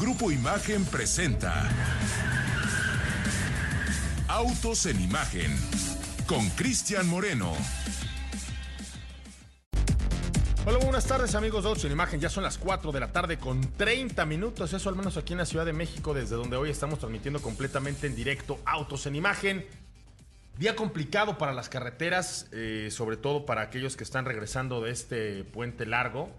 [0.00, 1.70] Grupo Imagen presenta
[4.26, 5.56] Autos en Imagen
[6.26, 7.52] con Cristian Moreno.
[10.66, 12.20] Hola, buenas tardes amigos de Autos en Imagen.
[12.20, 14.72] Ya son las 4 de la tarde con 30 minutos.
[14.72, 18.08] Eso al menos aquí en la Ciudad de México, desde donde hoy estamos transmitiendo completamente
[18.08, 19.64] en directo Autos en Imagen.
[20.58, 25.44] Día complicado para las carreteras, eh, sobre todo para aquellos que están regresando de este
[25.44, 26.30] puente largo.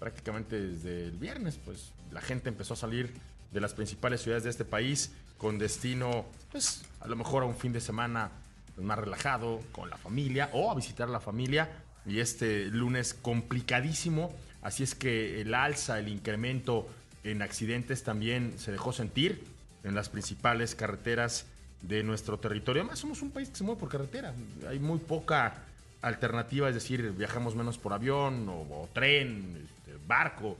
[0.00, 3.12] Prácticamente desde el viernes, pues la gente empezó a salir
[3.52, 7.54] de las principales ciudades de este país con destino, pues a lo mejor a un
[7.54, 8.30] fin de semana
[8.74, 11.68] pues, más relajado, con la familia o a visitar a la familia.
[12.06, 16.88] Y este lunes complicadísimo, así es que el alza, el incremento
[17.22, 19.44] en accidentes también se dejó sentir
[19.84, 21.44] en las principales carreteras
[21.82, 22.80] de nuestro territorio.
[22.80, 24.32] Además, somos un país que se mueve por carretera.
[24.70, 25.64] Hay muy poca
[26.00, 30.56] alternativa, es decir, viajamos menos por avión o, tren, este, barco,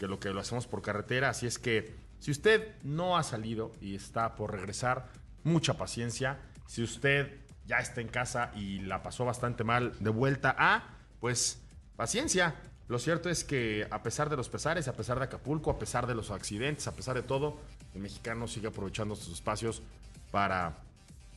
[0.00, 1.28] que lo que lo hacemos por carretera.
[1.28, 5.08] Así es que si usted no ha salido y está por regresar,
[5.44, 6.38] mucha paciencia.
[6.66, 10.88] Si usted ya está en casa y la pasó bastante mal de vuelta a,
[11.20, 11.60] pues
[11.96, 12.54] paciencia.
[12.88, 16.06] Lo cierto es que a pesar de los pesares, a pesar de Acapulco, a pesar
[16.06, 17.58] de los accidentes, a pesar de todo,
[17.94, 19.82] el mexicano sigue aprovechando sus espacios
[20.30, 20.78] para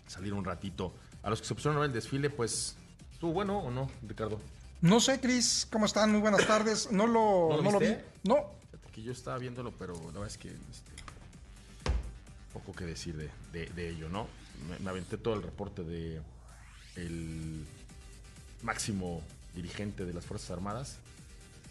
[0.08, 0.94] salir un ratito.
[1.22, 2.78] A los que se pusieron a ver el desfile, pues,
[3.12, 4.40] ¿estuvo bueno o no, Ricardo?
[4.84, 6.12] No sé, Cris, ¿cómo están?
[6.12, 6.92] Muy buenas tardes.
[6.92, 7.96] No lo, ¿No lo no lo vi.
[8.24, 8.52] No,
[8.92, 10.92] Que yo estaba viéndolo, pero la verdad es que este,
[12.52, 14.28] poco que decir de, de- de ello, ¿no?
[14.70, 16.22] Me, me aventé todo el reporte de
[16.98, 17.66] el
[18.62, 19.22] máximo
[19.56, 20.98] dirigente de las Fuerzas Armadas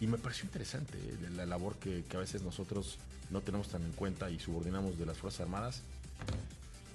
[0.01, 1.29] y me pareció interesante ¿eh?
[1.35, 2.97] la labor que, que a veces nosotros
[3.29, 5.81] no tenemos tan en cuenta y subordinamos de las Fuerzas Armadas.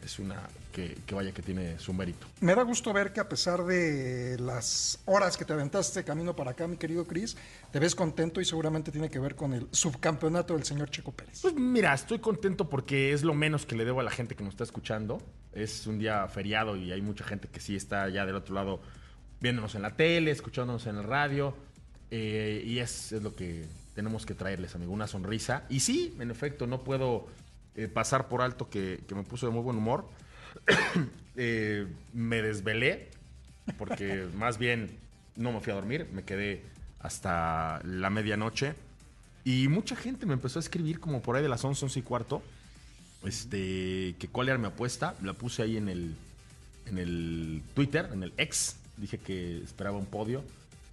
[0.05, 2.27] Es una que, que vaya que tiene su mérito.
[2.41, 6.53] me da gusto ver que a pesar de las horas que te aventaste camino para
[6.53, 7.37] acá, mi querido Cris,
[7.73, 11.41] te ves contento y seguramente tiene que ver con el subcampeonato del señor Checo Pérez.
[11.43, 14.45] Pues mira, estoy contento porque es lo menos que le debo a la gente que
[14.45, 15.21] nos está escuchando.
[15.53, 18.81] Es un día feriado y hay mucha gente que sí está ya del otro lado
[19.41, 21.55] viéndonos en la tele, escuchándonos en el radio.
[22.11, 25.65] eh, y es, es lo que tenemos que traerles, amigo, una sonrisa.
[25.69, 27.27] Y sí, en efecto, no puedo
[27.78, 30.09] eh, pasar por alto que, que me puso de muy buen humor.
[31.41, 33.11] Eh, me desvelé
[33.77, 34.91] porque más bien
[35.37, 36.65] no me fui a dormir, me quedé
[36.99, 38.75] hasta la medianoche.
[39.44, 42.03] Y mucha gente me empezó a escribir como por ahí de las 11, 11 y
[42.03, 42.43] cuarto.
[43.25, 45.15] Este, que cuál era mi apuesta.
[45.22, 46.16] La puse ahí en el,
[46.87, 48.75] en el Twitter, en el ex.
[48.97, 50.43] Dije que esperaba un podio.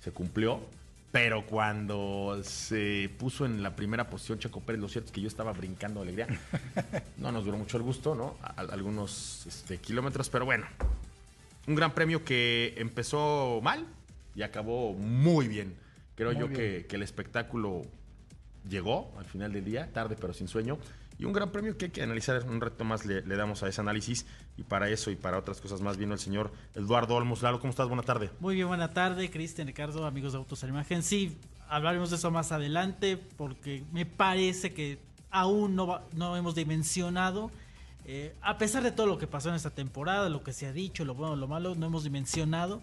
[0.04, 0.62] Se cumplió.
[1.12, 5.28] Pero cuando se puso en la primera posición Checo Pérez, lo cierto es que yo
[5.30, 6.28] estaba brincando de alegría.
[7.18, 8.36] No nos duró mucho el gusto, ¿no?
[8.42, 10.66] A- algunos este, kilómetros, pero bueno.
[11.68, 13.86] Un gran premio que empezó mal
[14.36, 15.74] y acabó muy bien.
[16.16, 16.60] Creo Muy yo bien.
[16.60, 17.82] que, que el espectáculo
[18.70, 20.78] llegó al final del día, tarde pero sin sueño.
[21.18, 23.80] Y un gran premio que hay que analizar, un reto más le, damos a ese
[23.80, 24.26] análisis.
[24.58, 27.42] Y para eso y para otras cosas más vino el señor Eduardo Olmos.
[27.42, 27.88] Lalo, ¿cómo estás?
[27.88, 28.30] Buena tarde.
[28.40, 31.04] Muy bien, buena tarde, Cristian, Ricardo, amigos de Autos a la Imagen.
[31.04, 31.38] Sí,
[31.70, 35.00] hablaremos de eso más adelante porque me parece que
[35.32, 37.52] aún no, no hemos dimensionado,
[38.06, 40.74] eh, a pesar de todo lo que pasó en esta temporada, lo que se ha
[40.74, 42.82] dicho, lo bueno, lo malo, no hemos dimensionado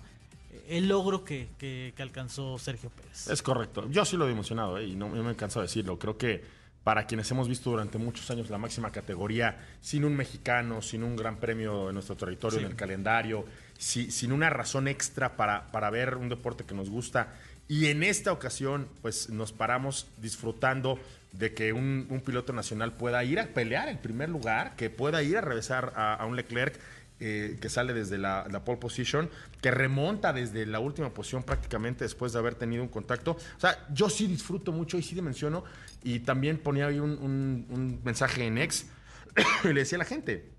[0.68, 3.28] el logro que, que- que alcanzó Sergio Pérez.
[3.28, 3.88] Es correcto.
[3.90, 4.86] Yo sí lo he emocionado ¿eh?
[4.86, 5.98] y no, no me canso de decirlo.
[5.98, 6.42] Creo que
[6.84, 11.14] para quienes hemos visto durante muchos años la máxima categoría, sin un mexicano, sin un
[11.16, 12.64] gran premio en nuestro territorio, Sí.
[12.64, 13.44] en el calendario,
[13.78, 17.34] si- sin una razón extra para, para ver un deporte que nos gusta.
[17.68, 20.98] Y en esta ocasión, pues nos paramos disfrutando
[21.30, 25.22] de que un, un piloto nacional pueda ir a pelear el primer lugar, que pueda
[25.22, 26.78] ir a regresar a, a un Leclerc
[27.24, 32.02] eh, que sale desde la, la pole position, que remonta desde la última posición prácticamente
[32.04, 33.32] después de haber tenido un contacto.
[33.56, 35.62] O sea, yo sí disfruto mucho y sí dimensiono.
[36.02, 38.86] Y también ponía ahí un, un- un mensaje en ex
[39.64, 40.50] y le decía a la gente,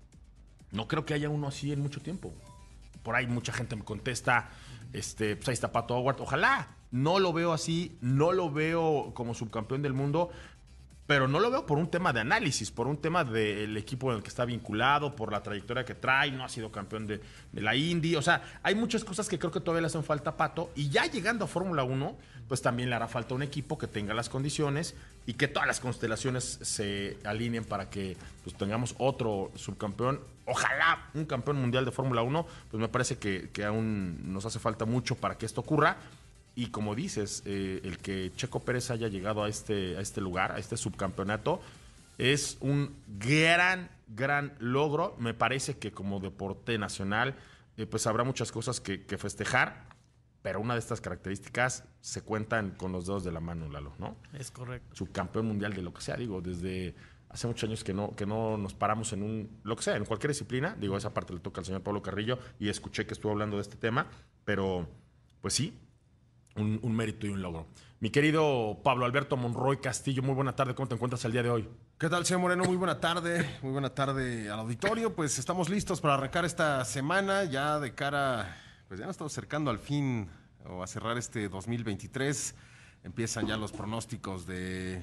[0.72, 2.32] no creo que haya uno así en mucho tiempo.
[3.02, 4.48] Por ahí mucha gente me contesta,
[4.94, 6.20] este, pues ahí está Pato Howard.
[6.20, 6.68] Ojalá.
[6.90, 10.30] No lo veo así, no lo veo como subcampeón del mundo,
[11.06, 14.16] pero no lo veo por un tema de análisis, por un tema del equipo en
[14.16, 17.20] el que está vinculado, por la trayectoria que trae, no ha sido campeón de,
[17.52, 18.16] la Indy.
[18.16, 20.70] O sea, hay muchas cosas que creo que todavía le hacen falta a Pato.
[20.74, 22.16] Y ya llegando a Fórmula 1,
[22.48, 24.94] pues también le hará falta un equipo que tenga las condiciones
[25.26, 30.20] y que todas las constelaciones se alineen para que pues, tengamos otro subcampeón.
[30.46, 34.86] Ojalá un campeón mundial de Fórmula 1, pues me parece que aún nos hace falta
[34.86, 35.98] mucho para que esto ocurra.
[36.54, 40.52] Y como dices, eh, el que Checo Pérez haya llegado a este, a este lugar,
[40.52, 41.60] a este subcampeonato,
[42.18, 45.16] es un gran, gran logro.
[45.18, 47.34] Me parece que como deporte nacional,
[47.76, 49.88] eh, pues habrá muchas cosas que, que festejar,
[50.42, 54.16] pero una de estas características se cuentan con los dedos de la mano, Lalo, ¿no?
[54.34, 54.94] Es correcto.
[54.94, 56.94] Subcampeón mundial de lo que sea, digo, desde
[57.34, 60.04] Hace muchos años que no, que no nos paramos en un, lo que sea, en
[60.04, 60.76] cualquier disciplina.
[60.78, 63.62] Digo, esa parte le toca al señor Pablo Carrillo y escuché que estuvo hablando de
[63.62, 64.06] este tema,
[64.44, 64.86] pero
[65.40, 65.76] pues sí,
[66.56, 67.66] un, un mérito y un logro.
[68.00, 71.50] Mi querido Pablo Alberto Monroy Castillo, muy buena tarde, ¿cómo te encuentras el día de
[71.50, 71.68] hoy?
[71.98, 72.64] ¿Qué tal, señor Moreno?
[72.64, 75.14] Muy buena tarde, muy buena tarde al auditorio.
[75.14, 78.56] Pues estamos listos para arrancar esta semana, ya de cara,
[78.88, 80.28] pues ya nos estamos acercando al fin
[80.66, 82.54] o a cerrar este 2023.
[83.04, 85.02] Empiezan ya los pronósticos de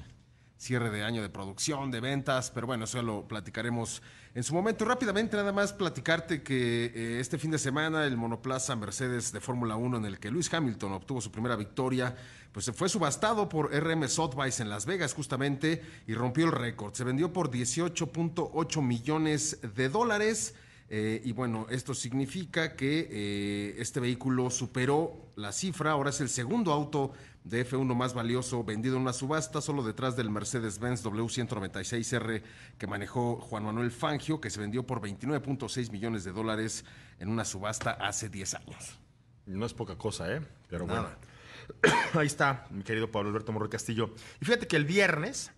[0.62, 4.00] cierre de año de producción, de ventas, pero bueno, eso ya lo platicaremos
[4.32, 4.84] en su momento.
[4.84, 9.74] Rápidamente, nada más platicarte que eh, este fin de semana el monoplaza Mercedes de Fórmula
[9.74, 12.14] 1 en el que Luis Hamilton obtuvo su primera victoria,
[12.52, 16.94] pues se fue subastado por RM Sotheby's en Las Vegas justamente y rompió el récord.
[16.94, 20.54] Se vendió por 18.8 millones de dólares.
[20.94, 26.28] Eh, y bueno, esto significa que eh, este vehículo superó la cifra, ahora es el
[26.28, 32.42] segundo auto de F1 más valioso vendido en una subasta, solo detrás del Mercedes-Benz W196R
[32.76, 36.84] que manejó Juan Manuel Fangio, que se vendió por 29.6 millones de dólares
[37.18, 38.98] en una subasta hace 10 años.
[39.46, 40.42] No es poca cosa, ¿eh?
[40.68, 41.16] Pero Nada.
[41.80, 42.02] bueno.
[42.20, 44.14] Ahí está, mi querido Pablo Alberto Morroy Castillo.
[44.42, 45.52] Y fíjate que el viernes,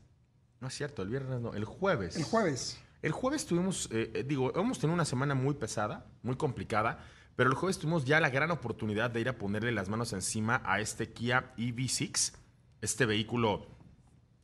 [0.61, 2.15] no es cierto, el viernes no, el jueves.
[2.15, 2.79] El jueves.
[3.05, 7.05] El jueves tuvimos, eh, eh, digo, hemos tenido una semana muy pesada, muy complicada,
[7.37, 10.63] pero el jueves tuvimos ya la gran oportunidad de ir a ponerle las manos encima
[10.65, 12.33] a este Kia EV6,
[12.81, 13.67] este vehículo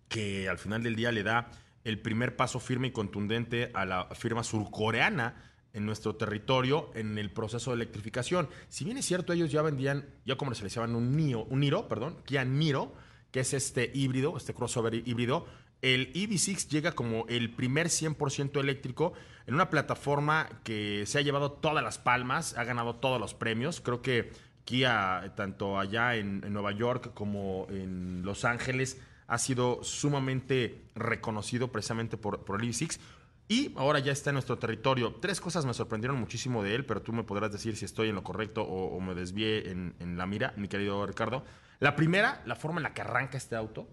[0.09, 1.51] que al final del día le da
[1.85, 5.43] el primer paso firme y contundente a la firma surcoreana
[5.73, 8.51] en nuestro territorio en el proceso de electrificación.
[8.69, 12.45] Si bien es cierto, ellos ya vendían, ya comercializaban un Niro, un Niro, perdón, Kia
[12.45, 12.93] Niro,
[13.31, 15.47] que es este híbrido, este crossover híbrido,
[15.83, 19.15] el EV6 llega como el primer 100% eléctrico
[19.47, 23.81] en una plataforma que se ha llevado todas las palmas, ha ganado todos los premios.
[23.81, 24.31] Creo que
[24.65, 32.17] Kia, tanto allá en, Nueva York como en Los Ángeles, ha sido sumamente reconocido precisamente
[32.17, 33.01] por, el EV6.
[33.49, 35.15] Y ahora ya está en nuestro territorio.
[35.15, 38.15] Tres cosas me sorprendieron muchísimo de él, pero tú me podrás decir si estoy en
[38.15, 41.43] lo correcto o, me desvié en la mira, mi querido Ricardo.
[41.81, 43.89] La primera, la forma en la que arranca este auto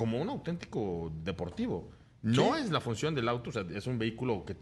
[0.00, 1.90] como un auténtico deportivo.
[2.22, 4.56] No es la función del auto, o sea, es un vehículo que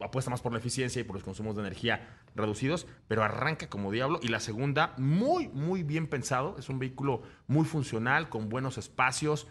[0.00, 3.92] apuesta más por la eficiencia y por los consumos de energía reducidos, pero arranca como
[3.92, 4.18] diablo.
[4.20, 9.46] Y la segunda, muy, muy bien pensado, es un vehículo muy funcional, con buenos espacios,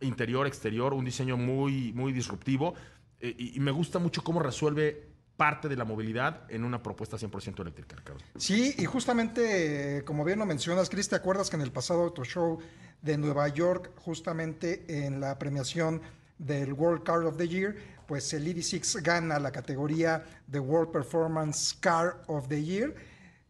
[0.00, 2.74] interior, exterior, un diseño muy, muy disruptivo.
[3.18, 7.16] Eh, y, y me gusta mucho cómo resuelve parte de la movilidad en una propuesta
[7.16, 8.20] 100% eléctrica, Ricardo.
[8.36, 12.02] Sí, y justamente, eh, como bien lo mencionas, Chris, ¿te acuerdas que en el pasado
[12.02, 12.58] Auto Show
[13.02, 16.00] de Nueva York, justamente en la premiación
[16.38, 17.74] del World Car of the Year,
[18.06, 22.94] pues el EV6 gana la categoría de World Performance Car of the Year,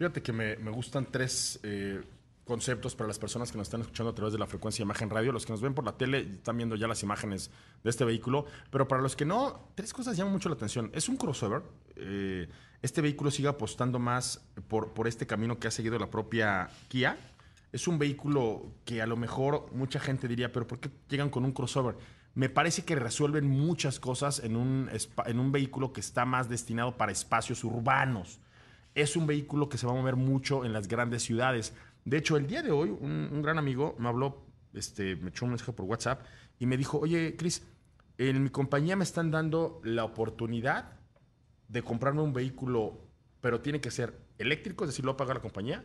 [0.00, 2.00] Fíjate que me, gustan tres eh,
[2.46, 5.10] conceptos para las personas que nos están escuchando a través de la frecuencia de imagen
[5.10, 5.30] radio.
[5.30, 7.50] Los que nos ven por la tele están viendo ya las imágenes
[7.84, 8.46] de este vehículo.
[8.70, 10.90] Pero para los que no, tres cosas llaman mucho la atención.
[10.94, 11.60] Es un crossover.
[11.96, 12.48] Eh,
[12.80, 17.18] este vehículo sigue apostando más por, por este camino que ha seguido la propia Kia.
[17.70, 21.44] Es un vehículo que a lo mejor mucha gente diría, pero ¿por qué llegan con
[21.44, 21.96] un crossover?
[22.34, 24.88] Me parece que resuelven muchas cosas en un,
[25.26, 28.40] en un vehículo que está más destinado para espacios urbanos.
[28.94, 31.72] Es un vehículo que se va a mover mucho en las grandes ciudades.
[32.04, 34.44] De hecho, el día de hoy, un, un gran amigo me habló,
[34.74, 36.22] este, me echó un mensaje por WhatsApp
[36.58, 37.62] y me dijo, oye, Chris,
[38.18, 40.92] en mi compañía me están dando la oportunidad
[41.68, 43.00] de comprarme un vehículo,
[43.40, 45.84] pero tiene que ser eléctrico, es decir, lo va a pagar la compañía,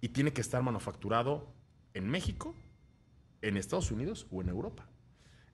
[0.00, 1.52] y tiene que estar manufacturado
[1.94, 2.54] en México,
[3.42, 4.88] en Estados Unidos o en Europa.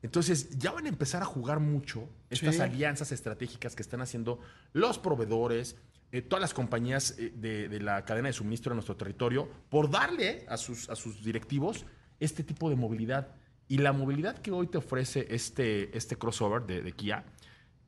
[0.03, 2.61] Entonces, ya van a empezar a jugar mucho estas Sí.
[2.61, 4.39] alianzas estratégicas que están haciendo
[4.73, 5.77] los proveedores,
[6.13, 10.45] eh, todas las compañías eh, de, la cadena de suministro de nuestro territorio, por darle
[10.49, 11.85] a sus, a sus directivos
[12.21, 13.35] este tipo de movilidad.
[13.67, 17.25] Y la movilidad que hoy te ofrece este, este crossover de, Kia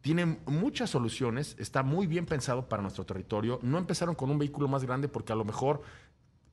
[0.00, 3.58] tiene muchas soluciones, está muy bien pensado para nuestro territorio.
[3.62, 5.82] No empezaron con un vehículo más grande porque a lo mejor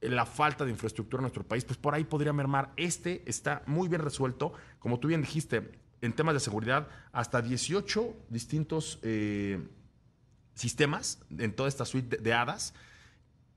[0.01, 2.73] eh, la falta de infraestructura en nuestro país, pues por ahí podría mermar.
[2.77, 8.13] Este está muy bien resuelto, como tú bien dijiste, en temas de seguridad, hasta 18
[8.29, 8.99] distintos
[10.53, 12.73] sistemas en toda esta suite de, de hadas,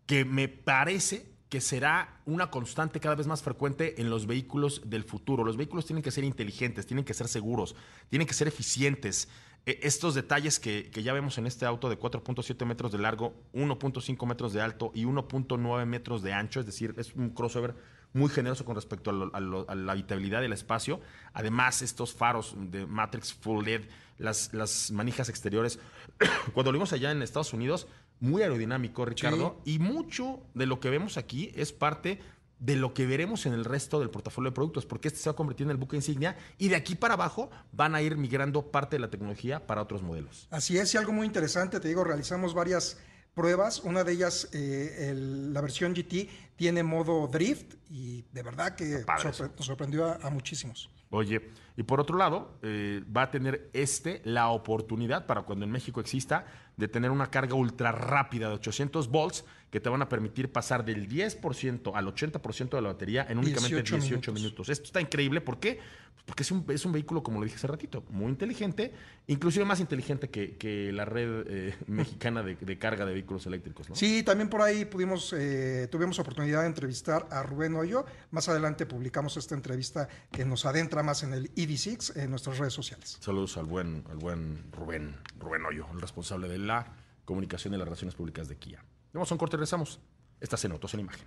[0.06, 5.04] que me parece que será una constante cada vez más frecuente en los vehículos del
[5.04, 5.44] futuro.
[5.44, 7.76] Los vehículos tienen que ser inteligentes, tienen que ser seguros,
[8.08, 9.28] tienen que ser eficientes.
[9.64, 13.34] Eh, estos detalles que, que ya vemos en este auto de 4.7 metros de largo,
[13.54, 17.74] 1.5 metros de alto y 1.9 metros de ancho, es decir, es un crossover
[18.12, 21.00] muy generoso con respecto a, lo- a lo- a la habitabilidad del espacio.
[21.32, 23.82] Además, estos faros de Matrix Full LED,
[24.18, 25.78] las, las manijas exteriores,
[26.54, 27.86] cuando lo vimos allá en Estados Unidos,
[28.20, 32.20] muy aerodinámico, Ricardo, y mucho de lo que vemos aquí es parte
[32.58, 35.32] de lo que veremos en el resto del portafolio de productos, porque este se va
[35.32, 38.70] a convertir en el buque insignia y de aquí para abajo van a ir migrando
[38.70, 40.48] parte de la tecnología para otros modelos.
[40.50, 42.96] Así es, y algo muy interesante, te digo, realizamos varias
[43.34, 43.80] pruebas.
[43.84, 49.04] Una de ellas, eh, el- la versión GT, tiene modo drift y de verdad que
[49.26, 50.88] nos sorprendió a, a muchísimos.
[51.10, 55.70] Oye, y por otro lado, eh, va a tener este la oportunidad para cuando en
[55.70, 60.08] México exista de tener una carga ultra rápida de 800 volts que te van a
[60.08, 64.34] permitir pasar del 10% al 80% de la batería en únicamente 18, 18 minutos.
[64.34, 64.68] minutos.
[64.68, 65.40] Esto está increíble.
[65.40, 65.80] ¿Por qué?
[66.24, 68.92] Porque es un, es un vehículo, como lo dije hace ratito, muy inteligente,
[69.28, 73.88] inclusive más inteligente que, que la red eh, mexicana de, de carga de vehículos eléctricos.
[73.88, 73.94] ¿no?
[73.94, 78.06] Sí, también por ahí pudimos, eh, tuvimos oportunidad de entrevistar a Rubén Hoyo.
[78.32, 82.72] Más adelante publicamos esta entrevista que nos adentra más en el EV6 en nuestras redes
[82.72, 83.18] sociales.
[83.20, 86.92] Saludos al buen, al buen Rubén, Rubén Hoyo, el responsable de la
[87.24, 88.84] comunicación y las relaciones públicas de Kia.
[89.12, 90.00] Vamos a un corte y regresamos.
[90.40, 91.26] Estás en Autos en Imagen.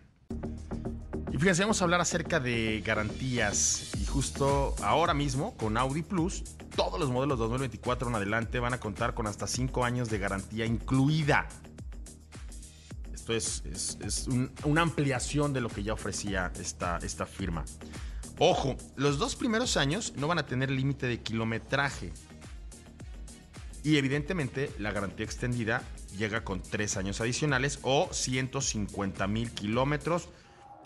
[1.32, 3.92] Y fíjense, vamos a hablar acerca de garantías.
[4.00, 6.44] Y justo ahora mismo, con Audi Plus,
[6.76, 10.66] todos los modelos 2024 en adelante van a contar con hasta 5 años de garantía
[10.66, 11.48] incluida.
[13.14, 17.64] Esto es, es- es un- una ampliación de lo que ya ofrecía esta, esta firma.
[18.42, 22.14] Ojo, los dos primeros años no van a tener límite de kilometraje.
[23.84, 25.84] Y evidentemente la garantía extendida
[26.18, 30.30] llega con tres años adicionales o 150 mil kilómetros,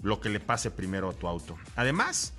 [0.02, 1.56] lo que le pase primero a tu auto.
[1.76, 2.34] Además,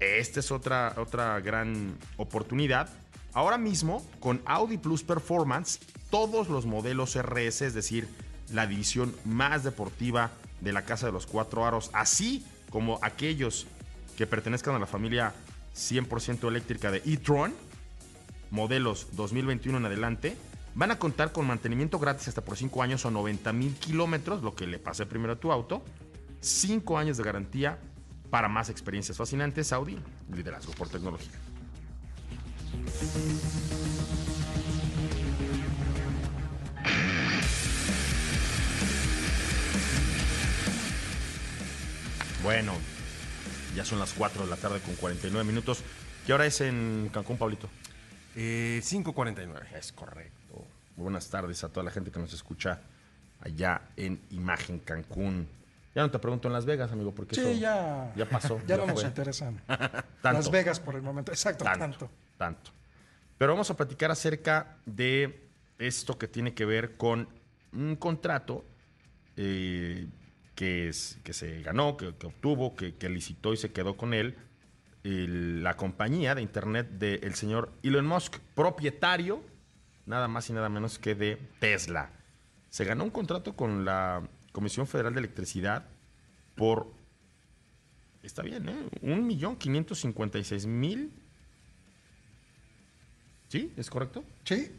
[0.00, 2.90] esta es otra, otra gran oportunidad.
[3.32, 5.80] Ahora mismo, con Audi Plus Performance,
[6.10, 8.06] todos los modelos RS, es decir,
[8.52, 10.30] la división más deportiva
[10.60, 13.66] de la Casa de los Cuatro Aros, así como aquellos
[14.22, 15.34] que pertenezcan a la familia
[15.74, 17.52] 100% eléctrica de e-tron,
[18.52, 20.36] modelos 2021 en adelante,
[20.76, 24.54] van a contar con mantenimiento gratis hasta por 5 años o 90 mil kilómetros, lo
[24.54, 25.82] que le pase primero a tu auto.
[26.38, 27.80] 5 años de garantía
[28.30, 29.72] para más experiencias fascinantes.
[29.72, 29.98] Audi,
[30.32, 31.32] liderazgo por tecnología.
[42.44, 42.72] Bueno,
[43.74, 45.82] ya son las 4 de la tarde con 49 minutos.
[46.26, 47.68] ¿Qué hora es en Cancún, Pablito?
[48.36, 49.72] Eh, 5.49.
[49.76, 50.64] Es correcto.
[50.96, 52.80] Buenas tardes a toda la gente que nos escucha
[53.40, 55.48] allá en Imagen Cancún.
[55.94, 58.60] Ya no te pregunto en Las Vegas, amigo, porque eso Sí, ya, ya pasó.
[58.66, 59.60] ya no nos interesan.
[60.22, 62.10] Las Vegas por el momento, exacto, Tanto, tanto.
[62.38, 62.70] tanto.
[63.36, 65.48] Pero vamos a platicar acerca de
[65.78, 67.28] esto que tiene que ver con
[67.72, 68.64] un contrato
[69.36, 70.06] eh,
[70.54, 74.36] que, es, que se ganó, que, obtuvo, que, licitó y se quedó con él
[75.04, 79.42] la compañía de internet del señor Elon Musk, propietario
[80.06, 82.10] nada más y nada menos que de Tesla.
[82.70, 85.86] Se ganó un contrato con la Comisión Federal de Electricidad
[86.54, 86.92] por
[88.22, 88.88] Está bien, ¿eh?
[89.00, 91.12] Un millón quinientos cincuenta y seis mil.
[93.48, 93.72] ¿Sí?
[93.76, 94.24] ¿Es correcto?
[94.44, 94.70] Sí,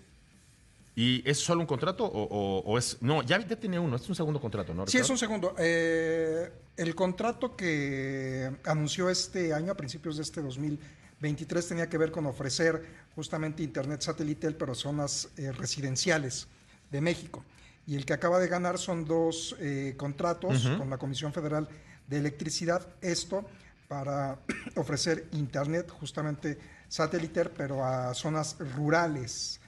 [0.95, 2.97] ¿Y es solo un contrato o, o- o es...?
[3.01, 3.95] No, ya, ya tenía uno.
[3.95, 4.85] Es un segundo contrato, ¿no?
[4.85, 5.13] Sí, es Ricardo?
[5.13, 5.55] un segundo.
[5.57, 12.11] Eh, el contrato que anunció este año, a principios de este 2023, tenía que ver
[12.11, 12.85] con ofrecer
[13.15, 16.47] justamente Internet satelital, pero a zonas eh, residenciales
[16.91, 17.43] de México.
[17.87, 21.67] Y el que acaba de ganar son dos eh, contratos con la Comisión Federal
[22.07, 22.87] de Electricidad.
[23.01, 23.45] Esto
[23.87, 24.37] para
[24.75, 26.57] ofrecer Internet justamente
[26.87, 29.59] satelital, pero a zonas rurales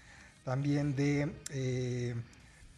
[0.45, 2.15] también de, eh,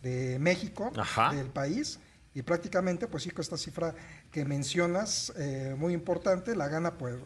[0.01, 1.31] de México, Ajá.
[1.33, 1.99] del país.
[2.33, 3.93] Y prácticamente, pues sí, con esta cifra
[4.31, 7.17] que mencionas, eh, muy importante, la gana pues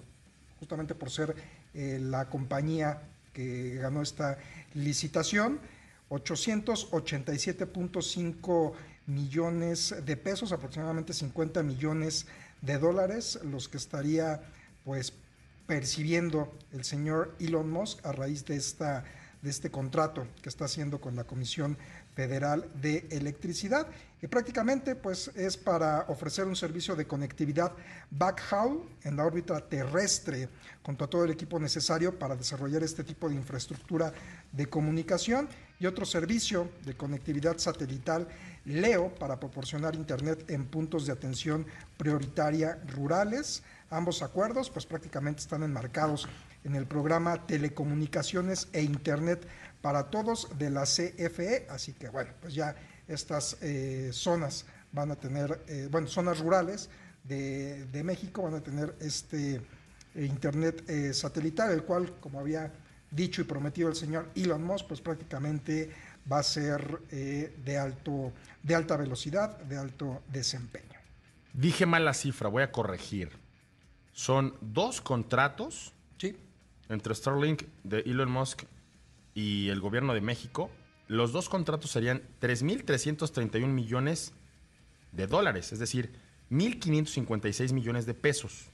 [0.59, 1.35] justamente por ser
[1.73, 3.01] eh, la compañía
[3.33, 4.37] que ganó esta
[4.73, 5.59] licitación,
[6.09, 8.73] 887.5
[9.05, 12.25] millones de pesos, aproximadamente 50 millones
[12.61, 14.41] de dólares, los que estaría
[14.83, 15.13] pues
[15.67, 19.05] percibiendo el señor Elon Musk a raíz de esta
[19.41, 21.77] de este contrato que está haciendo con la Comisión
[22.15, 23.87] Federal de Electricidad
[24.21, 27.71] y prácticamente pues es para ofrecer un servicio de conectividad
[28.11, 30.47] backhaul en la órbita terrestre
[30.83, 34.13] junto a todo el equipo necesario para desarrollar este tipo de infraestructura
[34.51, 38.27] de comunicación y otro servicio de conectividad satelital
[38.65, 41.65] LEO para proporcionar internet en puntos de atención
[41.97, 43.63] prioritaria rurales.
[43.89, 46.27] Ambos acuerdos pues prácticamente están enmarcados
[46.63, 49.47] en el programa Telecomunicaciones e Internet
[49.81, 51.67] para Todos de la CFE.
[51.69, 52.75] Así que bueno, pues ya
[53.07, 56.89] estas eh, zonas van a tener, eh, bueno, zonas rurales
[57.23, 59.61] de, de México van a tener este eh,
[60.25, 62.71] Internet eh, satelital, el cual, como había
[63.09, 65.91] dicho y prometido el señor Elon Musk, pues prácticamente
[66.31, 68.31] va a ser de, alto,
[68.63, 70.99] de alta velocidad, de alto desempeño.
[71.51, 73.31] Dije mal la cifra, voy a corregir.
[74.13, 76.37] Son dos contratos Sí,
[76.91, 78.63] entre Starlink de Elon Musk
[79.33, 80.69] y el gobierno de México.
[81.07, 84.33] Los dos contratos serían 3.331 millones
[85.11, 86.11] de dólares, es decir,
[86.51, 88.69] 1.556 millones de pesos.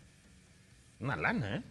[1.00, 1.64] Una lana, ¿eh?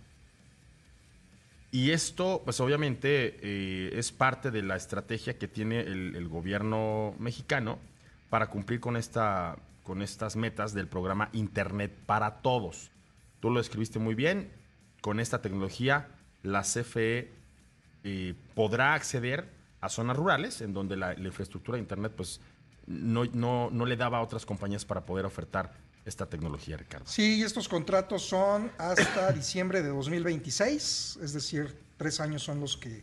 [1.73, 7.15] Y esto, pues obviamente, eh, es parte de la estrategia que tiene el, el gobierno
[7.19, 7.79] mexicano
[8.31, 12.91] para cumplir con, esta, con estas metas del programa Internet para Todos.
[13.41, 14.51] Tú lo describiste muy bien.
[15.03, 16.09] Con esta tecnología,
[16.47, 17.33] la CFE
[18.05, 19.49] eh, podrá acceder
[19.81, 22.41] a zonas rurales en donde la, infraestructura de Internet pues,
[22.87, 25.73] no, no, no le daba a otras compañías para poder ofertar
[26.05, 27.07] esta tecnología, Ricardo.
[27.07, 33.03] Sí, estos contratos son hasta diciembre de 2026, es decir, tres años son los que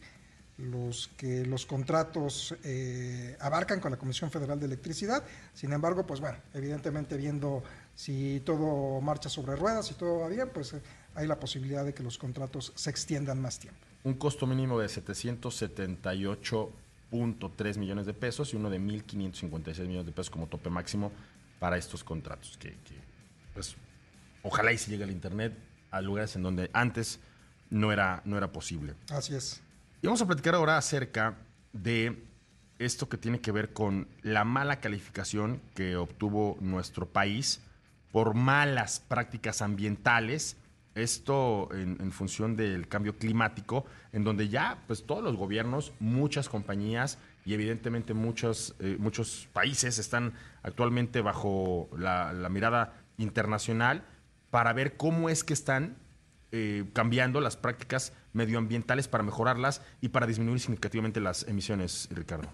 [0.58, 5.24] los que los contratos eh, abarcan con la Comisión Federal de Electricidad.
[5.54, 7.64] Sin embargo, pues bueno, evidentemente viendo
[7.96, 10.82] si todo marcha sobre ruedas, si todo va bien, pues eh,
[11.16, 13.80] hay la posibilidad de que los contratos se extiendan más tiempo.
[14.04, 20.30] Un costo mínimo de 778.3 millones de pesos y uno de 1.556 millones de pesos
[20.30, 21.12] como tope máximo
[21.60, 22.58] para estos contratos.
[22.58, 22.96] Que, que,
[23.54, 23.76] pues,
[24.42, 25.58] ojalá y se llegue al Internet
[25.92, 27.20] a lugares en donde antes
[27.70, 28.96] no era, no era posible.
[29.10, 29.62] Así es.
[30.02, 31.38] Y vamos a platicar ahora acerca
[31.72, 32.22] de
[32.80, 37.62] esto que tiene que ver con la mala calificación que obtuvo nuestro país
[38.12, 40.58] por malas prácticas ambientales.
[40.96, 46.50] Esto en, en función del cambio climático, en donde ya pues todos los gobiernos, muchas
[46.50, 54.04] compañías y evidentemente muchos, eh, muchos países están actualmente bajo la, la mirada internacional
[54.50, 55.98] para ver cómo es que están
[56.52, 62.48] eh, cambiando las prácticas medioambientales para mejorarlas y para disminuir significativamente las emisiones, Ricardo.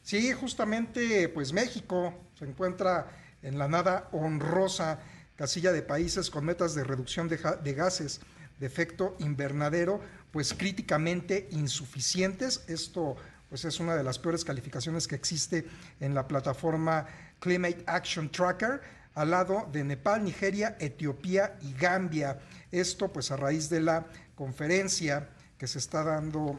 [0.00, 3.08] Sí, justamente, pues México se encuentra
[3.42, 5.00] en la nada honrosa
[5.36, 8.20] casilla de países con metas de reducción de, de gases
[8.58, 12.64] de efecto invernadero, pues críticamente insuficientes.
[12.68, 13.16] Esto
[13.48, 15.66] pues es una de las peores calificaciones que existe
[16.00, 17.06] en la plataforma
[17.38, 18.80] Climate Action Tracker,
[19.14, 22.38] al lado de Nepal, Nigeria, Etiopía y Gambia.
[22.70, 26.58] Esto pues a raíz de la conferencia que se está dando,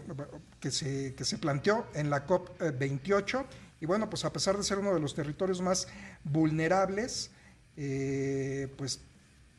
[0.59, 3.45] que se, que se planteó en la COP28.
[3.81, 5.87] Y bueno, pues a pesar de ser uno de los territorios más
[6.23, 7.31] vulnerables,
[7.77, 8.99] eh, pues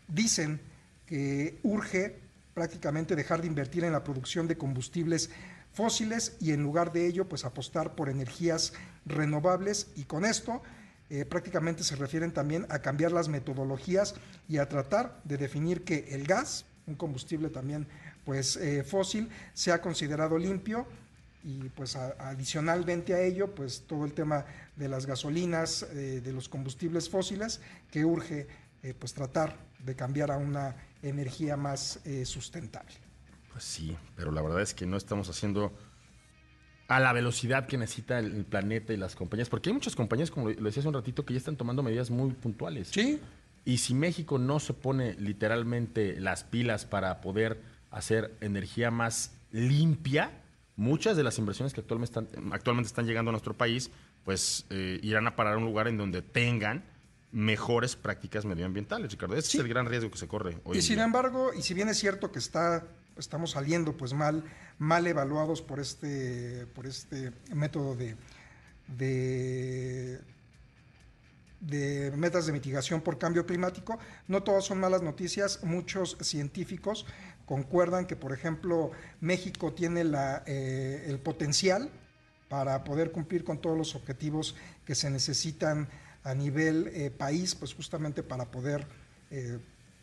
[0.08, 0.60] dicen
[1.06, 2.16] que urge
[2.54, 5.30] prácticamente dejar de invertir en la producción de combustibles
[5.72, 8.72] fósiles y en lugar de ello, pues apostar por energías
[9.04, 9.88] renovables.
[9.96, 10.62] Y con esto
[11.10, 14.14] eh, prácticamente se refieren también a cambiar las metodologías
[14.48, 17.86] y a tratar de definir que el gas, un combustible también
[18.24, 20.86] pues eh, fósil, sea considerado limpio.
[21.42, 24.46] Y pues adicionalmente a ello pues todo el tema
[24.76, 27.60] de las gasolinas, eh, de los combustibles fósiles
[27.90, 28.48] que urge
[28.82, 32.94] eh, pues tratar de cambiar a una energía más eh, sustentable.
[33.52, 35.72] Pues sí, pero la verdad es que no estamos haciendo
[36.88, 40.50] a la velocidad que necesita el, planeta y las compañías, porque hay muchas compañías, como
[40.50, 42.88] lo decía hace un ratito, que ya están tomando medidas muy puntuales.
[42.88, 43.20] Sí.
[43.64, 50.42] Y si México no se pone literalmente las pilas para poder hacer energía más limpia,
[50.76, 53.90] muchas de las inversiones que actualmente están, actualmente están llegando a nuestro país,
[54.24, 56.84] pues eh, irán a parar a un lugar en donde tengan
[57.32, 59.36] mejores prácticas medioambientales, Ricardo.
[59.36, 59.58] Ese Sí.
[59.58, 61.04] es el gran riesgo que se corre hoy Y sin día.
[61.04, 62.86] embargo, y si bien es cierto que está,
[63.18, 64.44] estamos saliendo pues mal,
[64.78, 68.16] mal evaluados por este, por este método de,
[68.86, 70.20] de,
[71.60, 75.62] de metas de mitigación por cambio climático, no todas son malas noticias.
[75.64, 77.04] Muchos científicos
[77.46, 81.90] concuerdan que, por ejemplo, México tiene la, eh, el potencial
[82.54, 85.88] para poder cumplir con todos los objetivos que se necesitan
[86.22, 88.86] a nivel eh, país, pues justamente para poder
[89.32, 89.58] eh,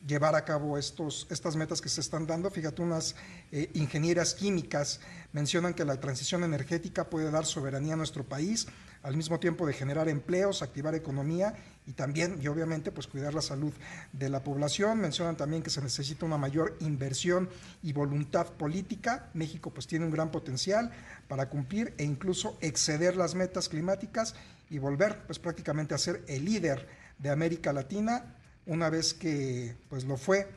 [0.05, 2.49] llevar a cabo estos, estas metas que se están dando.
[2.49, 3.15] Fíjate, unas
[3.51, 4.99] eh, ingenieras químicas
[5.31, 8.67] mencionan que la transición energética puede dar soberanía a nuestro país,
[9.03, 11.55] al mismo tiempo de generar empleos, activar economía
[11.87, 13.73] y también, y obviamente, pues cuidar la salud
[14.13, 14.99] de la población.
[14.99, 17.49] Mencionan también que se necesita una mayor inversión
[17.81, 19.29] y voluntad política.
[19.33, 20.91] México pues tiene un gran potencial
[21.27, 24.35] para cumplir e incluso exceder las metas climáticas
[24.69, 26.87] y volver pues prácticamente a ser el líder
[27.17, 30.49] de América Latina una vez que pues lo fue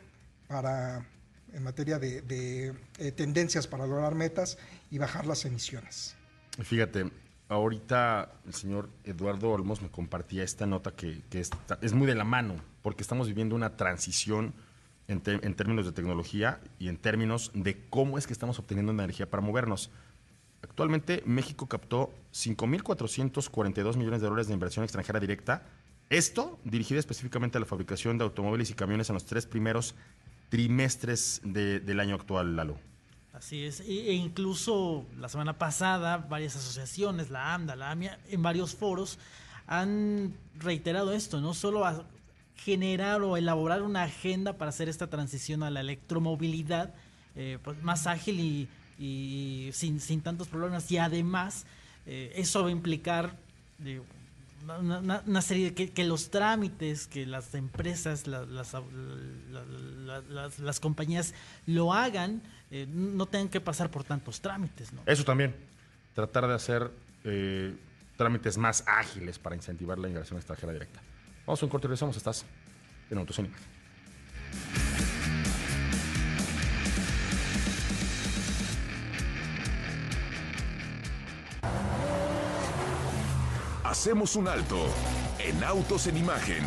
[0.48, 1.06] para
[1.52, 4.58] en materia de, eh, tendencias para lograr metas
[4.90, 6.16] y bajar las emisiones.
[6.62, 7.10] Fíjate,
[7.48, 12.14] ahorita el señor Eduardo Olmos me compartía esta nota que, que está- es muy de
[12.16, 14.52] la mano, porque estamos viviendo una transición
[15.06, 18.90] en, te- en términos de tecnología y en términos de cómo es que estamos obteniendo
[18.90, 19.90] energía para movernos.
[20.62, 25.62] Actualmente México captó 5.442 millones de dólares de inversión extranjera directa.
[26.10, 29.94] Esto dirigida específicamente a la fabricación de automóviles y camiones en los tres primeros
[30.48, 32.78] trimestres de- del año actual, Lalo.
[33.32, 38.42] Así es, e e incluso la semana pasada varias asociaciones, la AMDA, la AMIA, en
[38.42, 39.18] varios foros
[39.66, 41.84] han reiterado esto, no solo
[42.54, 46.94] generar o elaborar una agenda para hacer esta transición a la electromovilidad
[47.34, 48.68] eh, pues, más ágil
[49.00, 50.88] y, sin, sin tantos problemas.
[50.92, 51.66] Y además
[52.06, 53.36] eh, eso va a implicar
[54.79, 60.81] una, una- serie de que, los trámites, que las empresas, la- las, la- la- las,
[60.81, 61.35] compañías
[61.66, 65.03] lo hagan, eh, no tengan que pasar por tantos trámites, ¿no?
[65.07, 65.55] Eso también,
[66.14, 66.90] tratar de hacer
[67.24, 67.77] eh,
[68.16, 71.00] trámites más ágiles para incentivar la inversión extranjera directa.
[71.46, 72.16] Vamos a un corte y regresamos.
[72.16, 72.44] Estás
[73.11, 73.53] en Autos en.
[83.94, 84.76] Hacemos un alto
[85.38, 86.64] en Autos en Imagen.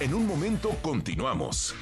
[0.00, 1.74] En un momento continuamos.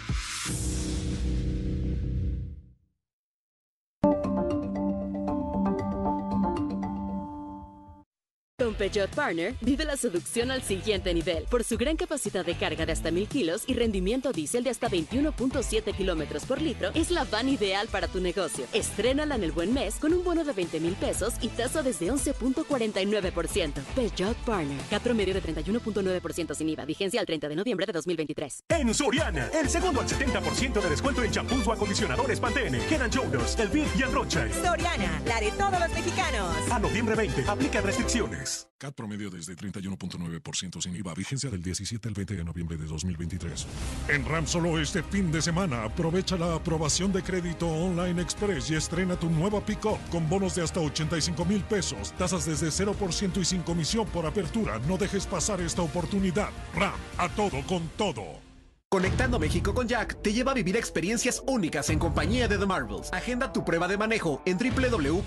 [8.78, 12.92] Peugeot Partner, vive la seducción al siguiente nivel por su gran capacidad de carga de
[12.92, 16.90] hasta 1000 kilos y rendimiento diésel de hasta 21.7 kilómetros por litro.
[16.94, 18.66] Es la van ideal para tu negocio.
[18.72, 22.10] Estrénala en el buen mes con un bono de 20 mil pesos y tasa desde
[22.10, 23.72] 11.49%.
[23.94, 26.84] Peugeot Partner, CAT promedio de 31.9% sin IVA.
[26.84, 28.64] Vigencia al 30 de noviembre de 2023.
[28.68, 33.12] En Soriana, el segundo al 70% de descuento en champús o acondicionadores Pantene, Head and
[33.12, 34.52] Shoulders, El Big y Androche.
[34.52, 36.54] Soriana, la de todos los mexicanos.
[36.70, 38.67] A noviembre 20, aplica restricciones.
[38.78, 41.14] CAT promedio desde 31.9% sin IVA.
[41.14, 43.66] Vigencia del 17 al 20 de noviembre de 2023.
[44.08, 48.76] En RAM solo este fin de semana aprovecha la aprobación de crédito Online Express y
[48.76, 53.44] estrena tu nueva pick-up con bonos de hasta 85 mil pesos, tasas desde 0% y
[53.44, 54.78] sin comisión por apertura.
[54.80, 56.50] No dejes pasar esta oportunidad.
[56.74, 58.47] RAM, a todo con todo.
[58.90, 63.12] Conectando México con Jack te lleva a vivir experiencias únicas en compañía de The Marvels.
[63.12, 65.26] Agenda tu prueba de manejo en www.jac.mx.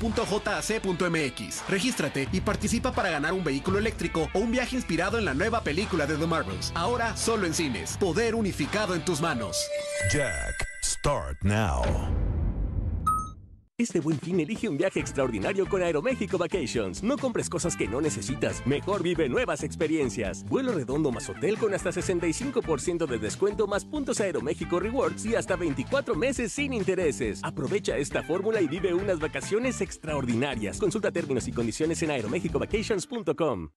[1.70, 5.62] Regístrate y participa para ganar un vehículo eléctrico o un viaje inspirado en la nueva
[5.62, 6.72] película de The Marvels.
[6.74, 7.98] Ahora solo en cines.
[7.98, 9.56] Poder unificado en tus manos.
[10.12, 11.84] Jack, start now.
[13.82, 17.02] Este buen fin elige un viaje extraordinario con Aeroméxico Vacations.
[17.02, 20.46] No compres cosas que no necesitas, mejor vive nuevas experiencias.
[20.46, 25.56] Vuelo redondo más hotel con hasta 65% de descuento más puntos Aeroméxico Rewards y hasta
[25.56, 27.40] 24 meses sin intereses.
[27.42, 30.78] Aprovecha esta fórmula y vive unas vacaciones extraordinarias.
[30.78, 33.70] Consulta términos y condiciones en aeromexicovacations.com.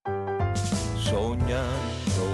[0.99, 2.27] Soñando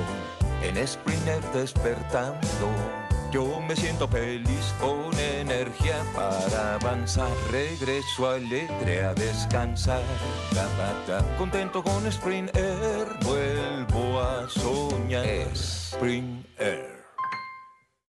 [0.64, 3.09] en Sprinter despertando.
[3.30, 7.30] Yo me siento feliz con energía para avanzar.
[7.52, 10.02] Regreso alegre a descansar.
[11.38, 13.06] Contento con Spring Air.
[13.22, 15.24] Vuelvo a soñar.
[15.52, 16.99] Spring Air.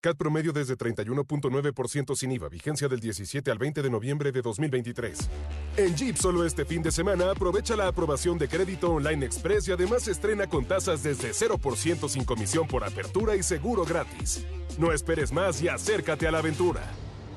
[0.02, 5.30] CAT promedio desde 31.9% sin IVA, vigencia del 17 al 20 de noviembre de 2023.
[5.78, 9.72] En Jeep solo este fin de semana aprovecha la aprobación de crédito online express y
[9.72, 14.44] además estrena con tasas desde 0% sin comisión por apertura y seguro gratis.
[14.80, 16.82] No esperes más y acércate a la aventura.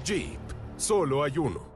[0.02, 0.38] Jeep,
[0.78, 1.73] solo hay uno.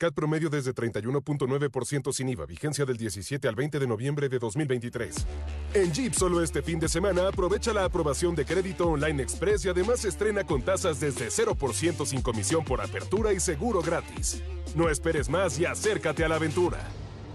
[0.00, 5.26] CAT promedio desde 31.9% sin IVA, vigencia del 17 al 20 de noviembre de 2023.
[5.74, 9.68] En Jeep solo este fin de semana aprovecha la aprobación de crédito online express y
[9.68, 14.42] además estrena con tasas desde 0% sin comisión por apertura y seguro gratis.
[14.74, 16.78] No esperes más y acércate a la aventura.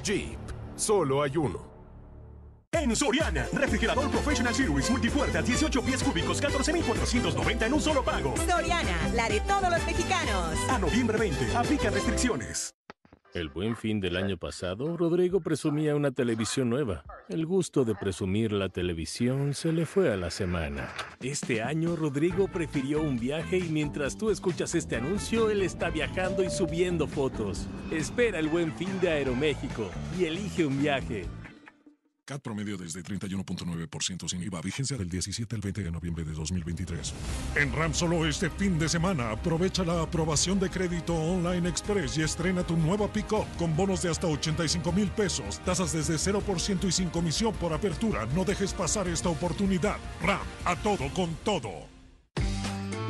[0.03, 0.39] Jeep,
[0.75, 1.74] solo hay uno.
[2.75, 8.35] En Soriana, refrigerador Professional Series multipuerta 18 pies cúbicos 14,490 en un solo pago.
[8.37, 10.59] Soriana, la de todos los mexicanos.
[10.69, 12.75] A noviembre 20, aplica restricciones.
[13.33, 17.03] El buen fin del año pasado, Rodrigo presumía una televisión nueva.
[17.27, 20.89] El gusto de presumir la televisión se le fue a la semana.
[21.21, 26.43] Este año, Rodrigo prefirió un viaje y mientras tú escuchas este anuncio, él está viajando
[26.43, 27.67] y subiendo fotos.
[27.91, 31.25] Espera el buen fin de Aeroméxico y elige un viaje.
[32.25, 37.13] CAT promedio desde 31.9% sin IVA, vigencia del 17 al 20 de noviembre de 2023.
[37.55, 42.23] En RAM solo este fin de semana aprovecha la aprobación de crédito Online Express y
[42.23, 46.91] estrena tu nueva pick-up con bonos de hasta 85 mil pesos, tasas desde 0% y
[46.91, 48.25] sin comisión por apertura.
[48.33, 49.97] No dejes pasar esta oportunidad.
[50.21, 51.87] RAM, a todo con todo.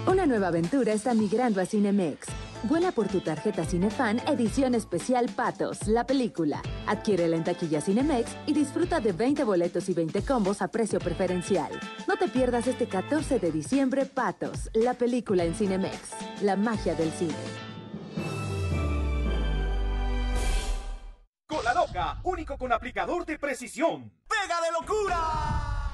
[0.07, 2.27] Una nueva aventura está migrando a Cinemex.
[2.63, 6.61] Vuela por tu tarjeta Cinefan edición especial Patos, la película.
[6.87, 11.71] Adquiérela en taquilla Cinemex y disfruta de 20 boletos y 20 combos a precio preferencial.
[12.07, 15.99] No te pierdas este 14 de diciembre Patos, la película en Cinemex.
[16.41, 17.35] La magia del cine.
[21.47, 24.11] Cola Loca, único con aplicador de precisión.
[24.27, 25.84] ¡Pega de locura!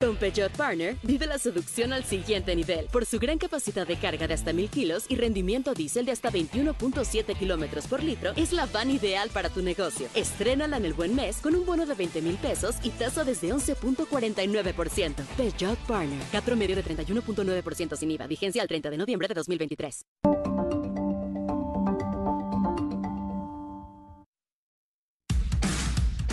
[0.00, 4.28] Con Peugeot Partner, vive la seducción al siguiente nivel por su gran capacidad de carga
[4.28, 8.30] de hasta 1000 kilos y rendimiento diésel de hasta 21.7 kilómetros por litro.
[8.36, 10.06] Es la van ideal para tu negocio.
[10.14, 13.52] Estrénala en el buen mes con un bono de 20 mil pesos y tasa desde
[13.52, 15.14] 11.49%.
[15.36, 20.04] Peugeot Partner, CAT promedio de 31.9% sin IVA, vigencia al 30 de noviembre de 2023.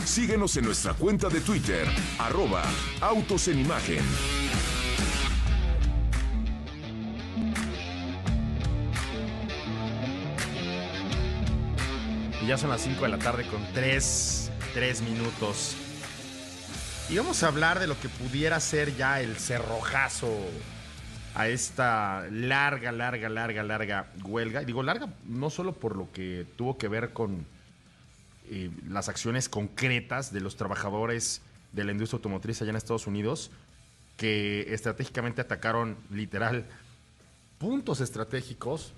[0.06, 1.88] Síguenos en nuestra cuenta de Twitter,
[2.20, 2.62] arroba
[3.02, 4.00] Autos en Imagen.
[12.40, 14.52] Y ya son las 5 de la tarde con 3,
[15.02, 15.76] minutos.
[17.10, 20.32] Y vamos a hablar de lo que pudiera ser ya el cerrojazo
[21.34, 24.62] a esta larga, larga, larga, larga huelga.
[24.62, 27.55] Y digo larga no solo por lo que tuvo que ver con
[28.50, 31.42] eh, las acciones concretas de los trabajadores
[31.74, 33.52] de la industria automotriz allá en Estados Unidos,
[34.18, 36.66] que estratégicamente atacaron literal
[37.58, 38.94] puntos estratégicos,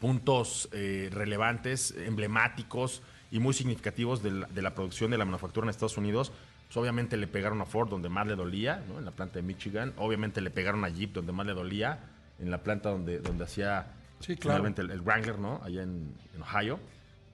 [0.00, 5.64] puntos eh, relevantes, emblemáticos y muy significativos de la, de la, producción de la manufactura
[5.64, 6.32] en Estados Unidos.
[6.66, 8.98] Pues obviamente le pegaron a Ford donde más le dolía, ¿no?
[8.98, 9.92] en la planta de Michigan.
[9.96, 12.00] Obviamente le pegaron a Jeep donde más le dolía,
[12.38, 13.86] en la planta donde, donde hacía
[14.20, 14.66] sí, claro.
[14.66, 15.60] el, el, Wrangler, ¿no?
[15.64, 16.78] allá en, en Ohio.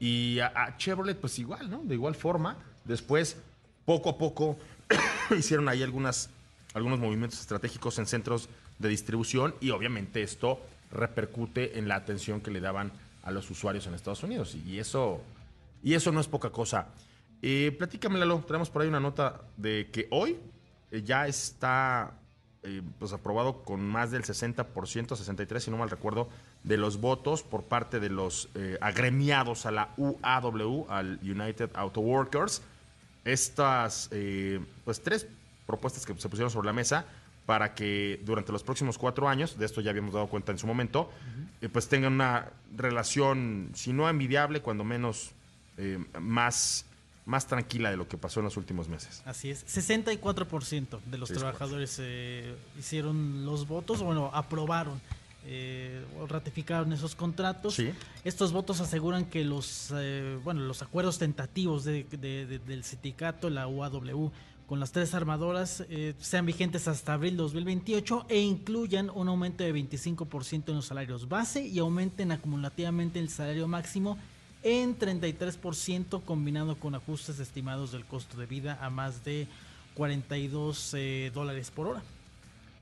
[0.03, 1.81] Y a, Chevrolet, pues igual, ¿no?
[1.85, 2.57] De igual forma.
[2.85, 3.37] Después,
[3.85, 4.59] poco a poco,
[5.39, 6.29] hicieron ahí algunas,
[6.75, 8.49] algunos movimientos estratégicos en centros
[8.81, 10.59] de distribución y obviamente esto
[10.91, 12.91] repercute en la atención que le daban
[13.23, 14.57] a los usuarios en Estados Unidos.
[14.67, 15.21] Y eso,
[15.85, 16.89] y eso no es poca cosa.
[17.41, 20.37] Eh, platícame, Lalo, tenemos por ahí una nota de que hoy
[20.91, 22.13] eh, ya está
[22.65, 26.29] eh, pues aprobado con más del 60%, 63 si no mal recuerdo,
[26.65, 32.01] de los votos por parte de los eh, agremiados a la UAW, al United Auto
[32.01, 32.63] Workers,
[33.25, 35.27] estas eh, pues tres
[35.67, 37.07] propuestas que se pusieron sobre la mesa
[37.47, 40.67] para que durante los próximos cuatro años, de esto ya habíamos dado cuenta en su
[40.67, 41.11] momento,
[41.61, 45.33] eh, pues tengan una relación, si no envidiable, cuando menos
[45.77, 46.85] eh, más,
[47.27, 49.23] más tranquila de lo que pasó en los últimos meses.
[49.27, 55.01] Así es, 64% de los trabajadores eh, hicieron los votos, bueno, aprobaron
[55.45, 57.75] eh, ratificaron esos contratos.
[57.75, 57.91] Sí.
[58.25, 63.51] Estos votos aseguran que los, eh, bueno, los acuerdos tentativos de- de- de- del sindicato,
[63.51, 64.31] la UAW,
[64.69, 69.73] con las tres armadoras eh, sean vigentes hasta abril 2028 e incluyan un aumento de
[69.75, 74.17] 25% en los salarios base y aumenten acumulativamente el salario máximo
[74.63, 79.47] en 33% combinado con ajustes estimados del costo de vida a más de
[79.95, 82.03] 42 eh, dólares por hora.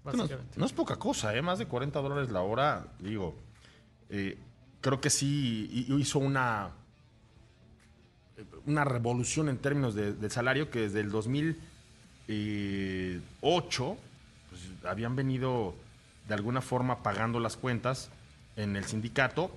[0.05, 0.13] No,
[0.57, 1.43] no es poca cosa, ¿eh?
[1.43, 3.35] Más de 40 dólares la hora, digo.
[4.09, 4.39] eh,
[4.81, 6.71] creo que sí hi- hizo una,
[8.67, 13.97] una revolución en términos de, del salario que desde el 2008
[14.49, 15.75] pues, habían venido
[16.29, 18.11] de alguna forma pagando las cuentas
[18.57, 19.51] en el sindicato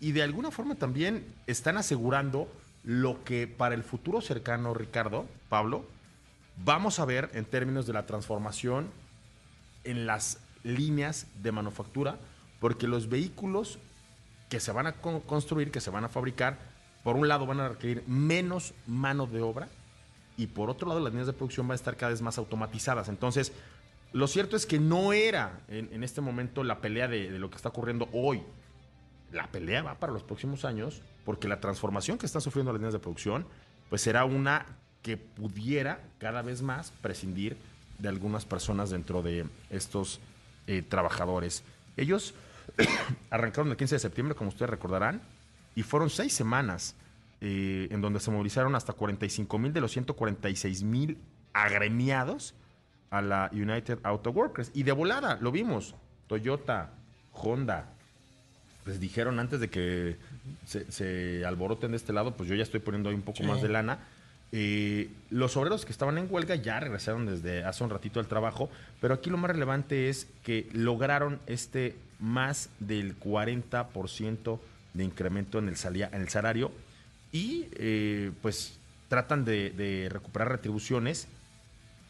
[0.00, 2.48] y de alguna forma también están asegurando
[2.84, 5.84] lo que para el futuro cercano, Ricardo, Pablo,
[6.64, 8.88] vamos a ver en términos de la transformación
[9.84, 12.18] en las líneas de manufactura,
[12.60, 13.78] porque los vehículos
[14.48, 16.58] que se van a con- construir, que se van a fabricar,
[17.02, 19.68] por un lado van a requerir menos mano de obra
[20.36, 23.08] y por otro lado las líneas de producción van a estar cada vez más automatizadas.
[23.08, 23.52] Entonces,
[24.12, 27.56] lo cierto es que no era en, este momento la pelea de, de lo que
[27.56, 28.42] está ocurriendo hoy.
[29.32, 32.92] La pelea va para los próximos años porque la transformación que están sufriendo las líneas
[32.92, 33.46] de producción
[33.88, 34.66] pues será una
[35.02, 37.56] que pudiera cada vez más prescindir
[38.00, 40.20] de algunas personas dentro de estos
[40.66, 41.62] eh, trabajadores.
[41.96, 42.34] Ellos
[43.30, 45.20] arrancaron el 15 de septiembre, como ustedes recordarán,
[45.74, 46.94] y fueron seis semanas
[47.40, 51.18] eh, en donde se movilizaron hasta 45 mil de los 146 mil
[51.52, 52.54] agremiados
[53.10, 54.70] a la United Auto Workers.
[54.74, 55.94] Y de volada, lo vimos,
[56.28, 56.90] Toyota,
[57.32, 57.86] Honda,
[58.86, 60.16] les dijeron antes de que
[60.66, 63.44] se, se alboroten de este lado, pues yo ya estoy poniendo ahí un poco Sí.
[63.44, 63.98] más de lana.
[64.52, 68.68] Eh, los obreros que estaban en huelga ya regresaron desde hace un ratito al trabajo,
[69.00, 74.58] pero aquí lo más relevante es que lograron este más del 40%
[74.94, 76.72] de incremento en el, salia- en el salario
[77.30, 78.76] y eh, pues
[79.08, 81.28] tratan de, recuperar retribuciones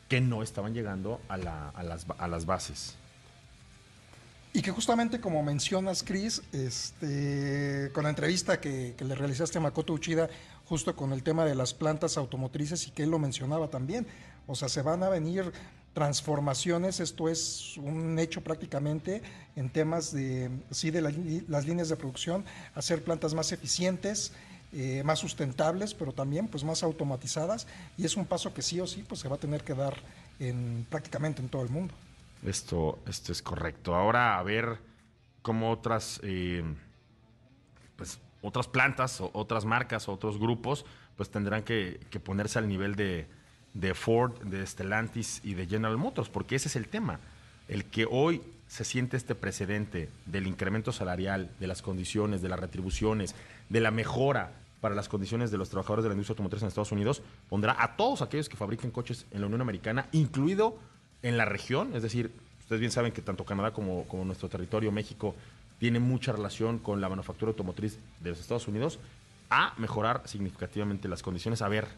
[0.08, 2.96] que no estaban llegando a, la- a las, bases.
[4.52, 9.60] Y que justamente como mencionas, Chris, este, con la entrevista que, que le realizaste a
[9.60, 10.28] Makoto Uchida,
[10.70, 14.06] justo con el tema de las plantas automotrices y que él lo mencionaba también,
[14.46, 15.52] o sea, se van a venir
[15.94, 19.20] transformaciones, esto es un hecho prácticamente
[19.56, 21.02] en temas de, sí, de
[21.48, 22.44] las líneas de producción,
[22.76, 24.32] hacer plantas más eficientes,
[24.72, 27.66] eh, más sustentables, pero también pues más automatizadas,
[27.98, 29.96] y es un paso que sí o sí pues se va a tener que dar
[30.38, 31.92] en prácticamente en todo el mundo.
[32.46, 33.96] Esto, esto es correcto.
[33.96, 34.78] Ahora a ver
[35.42, 36.62] cómo otras, eh,
[37.96, 40.84] pues, otras plantas o otras marcas o otros grupos
[41.16, 46.56] pues tendrán que, ponerse al nivel de, Ford, de Stellantis y de General Motors, porque
[46.56, 47.20] ese es el tema.
[47.68, 52.58] El que hoy se siente este precedente del incremento salarial, de las condiciones, de las
[52.58, 53.34] retribuciones,
[53.68, 56.92] de la mejora para las condiciones de los trabajadores de la industria automotriz en Estados
[56.92, 60.78] Unidos, pondrá a todos aquellos que fabriquen coches en la Unión Americana, incluido
[61.22, 65.34] en la región, es decir, ustedes bien saben que tanto Canadá como nuestro territorio, México,
[65.80, 69.00] tiene mucha relación con la manufactura automotriz de los Estados Unidos,
[69.50, 71.88] a mejorar significativamente las condiciones, a ver,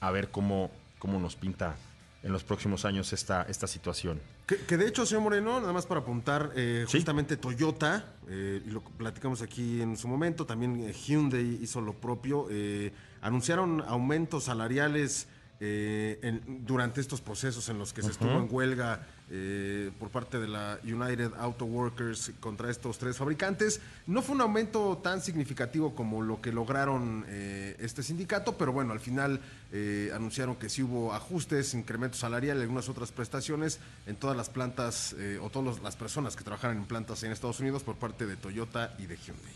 [0.00, 1.76] a ver cómo, cómo nos pinta
[2.24, 4.20] en los próximos años esta, esta situación.
[4.46, 8.70] Que, que de hecho, señor Moreno, nada más para apuntar, eh, justamente Toyota, eh, y
[8.70, 14.44] lo platicamos aquí en su momento, también eh, Hyundai hizo lo propio, eh, anunciaron aumentos
[14.44, 15.28] salariales
[15.60, 20.48] en- durante estos procesos en los que se estuvo en huelga eh, por parte de
[20.48, 23.80] la United Auto Workers contra estos tres fabricantes.
[24.06, 28.92] No fue un aumento tan significativo como lo que lograron eh, este sindicato, pero bueno,
[28.92, 34.16] al final eh, anunciaron que sí hubo ajustes, incremento salarial y algunas otras prestaciones en
[34.16, 37.96] todas las plantas o todas las personas que trabajaran en plantas en Estados Unidos por
[37.96, 39.52] parte de Toyota y de Hyundai.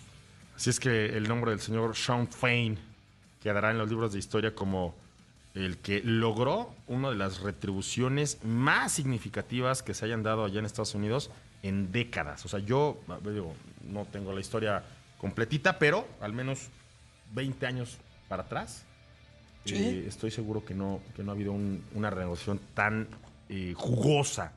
[0.54, 2.78] Así es que el nombre del señor Sean Fain
[3.42, 4.94] quedará en los libros de historia como
[5.54, 10.64] el que logró una de las retribuciones más significativas que se hayan dado allá en
[10.64, 11.30] Estados Unidos
[11.62, 12.44] en décadas.
[12.44, 13.54] O sea, yo digo,
[13.88, 14.82] no tengo la historia
[15.18, 16.68] completita, pero al menos
[17.34, 17.98] 20 años
[18.28, 18.84] para atrás,
[19.64, 19.74] Sí.
[19.76, 23.06] eh, estoy seguro que no, que no ha habido un- una renegociación tan
[23.48, 24.52] eh, jugosa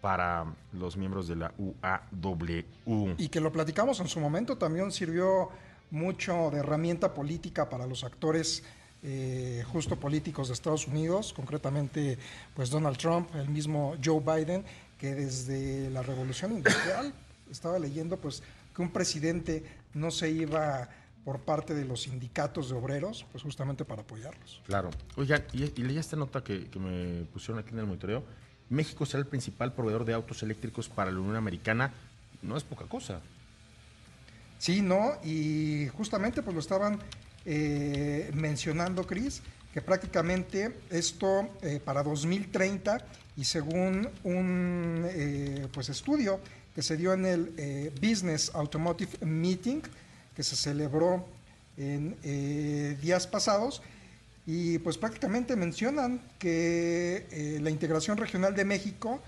[0.00, 3.14] para los miembros de la UAW.
[3.18, 5.48] Y que lo platicamos en su momento, también sirvió
[5.90, 8.62] mucho de herramienta política para los actores
[9.02, 12.18] eh, justo políticos de Estados Unidos, concretamente
[12.54, 14.64] pues Donald Trump, el mismo Joe Biden,
[14.98, 17.14] que desde la revolución industrial
[17.50, 18.42] estaba leyendo pues
[18.74, 20.88] que un presidente no se iba
[21.24, 24.62] por parte de los sindicatos de obreros, pues justamente para apoyarlos.
[24.66, 24.90] Claro.
[25.16, 28.24] Oigan, y, y leí esta nota que, que me pusieron aquí en el monitoreo.
[28.70, 31.92] México será el principal proveedor de autos eléctricos para la Unión Americana.
[32.42, 33.20] No es poca cosa.
[34.58, 36.98] Sí, no, y justamente pues lo estaban
[37.50, 39.40] eh, mencionando, Cris,
[39.72, 43.02] que prácticamente esto eh, para 2030
[43.38, 46.40] y según un eh, pues estudio
[46.74, 49.80] que se dio en el Business Automotive Meeting
[50.36, 51.24] que se celebró
[51.78, 52.16] en
[53.00, 53.80] días pasados
[54.46, 59.22] y pues prácticamente mencionan que la integración regional de México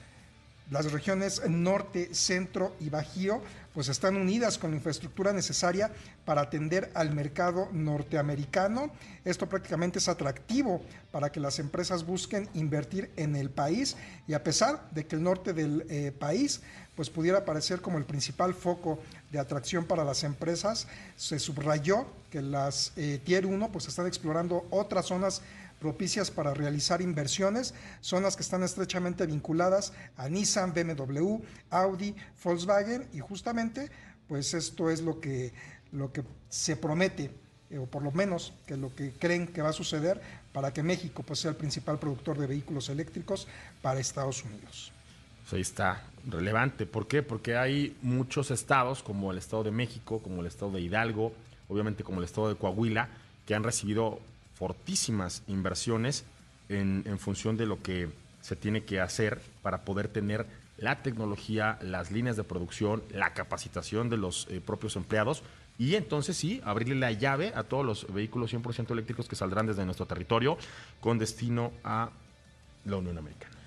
[0.70, 3.42] las regiones norte, centro y bajío
[3.74, 5.92] pues están unidas con la infraestructura necesaria
[6.24, 8.90] para atender al mercado norteamericano.
[9.24, 13.96] Esto prácticamente es atractivo para que las empresas busquen invertir en el país
[14.26, 16.62] y a pesar de que el norte del eh, país
[17.00, 18.98] pues pudiera parecer como el principal foco
[19.32, 20.86] de atracción para las empresas,
[21.16, 25.40] se subrayó que las eh, Tier 1 pues están explorando otras zonas
[25.78, 27.72] propicias para realizar inversiones,
[28.02, 31.38] zonas que están estrechamente vinculadas a Nissan, BMW,
[31.70, 33.08] Audi, Volkswagen.
[33.14, 33.90] Y justamente
[34.28, 35.54] pues esto es lo que,
[35.92, 37.30] lo que se promete
[37.70, 40.20] eh, o por lo menos que lo que creen que va a suceder
[40.52, 43.48] para que México pues, sea el principal productor de vehículos eléctricos
[43.80, 44.92] para Estados Unidos.
[45.50, 46.86] Pues ahí está, relevante.
[46.86, 47.22] ¿Por qué?
[47.22, 51.32] Porque hay muchos estados, como el estado de México, como el estado de Hidalgo,
[51.68, 53.08] obviamente como el estado de Coahuila,
[53.46, 54.20] que han recibido
[54.54, 56.24] fortísimas inversiones
[56.68, 58.08] en, en función de lo que
[58.40, 60.46] se tiene que hacer para poder tener
[60.78, 65.42] la tecnología, las líneas de producción, la capacitación de los eh, propios empleados
[65.78, 69.84] y entonces sí, abrirle la llave a todos los vehículos 100% eléctricos que saldrán desde
[69.84, 70.58] nuestro territorio
[71.00, 72.10] con destino a
[72.84, 73.59] la Unión Americana.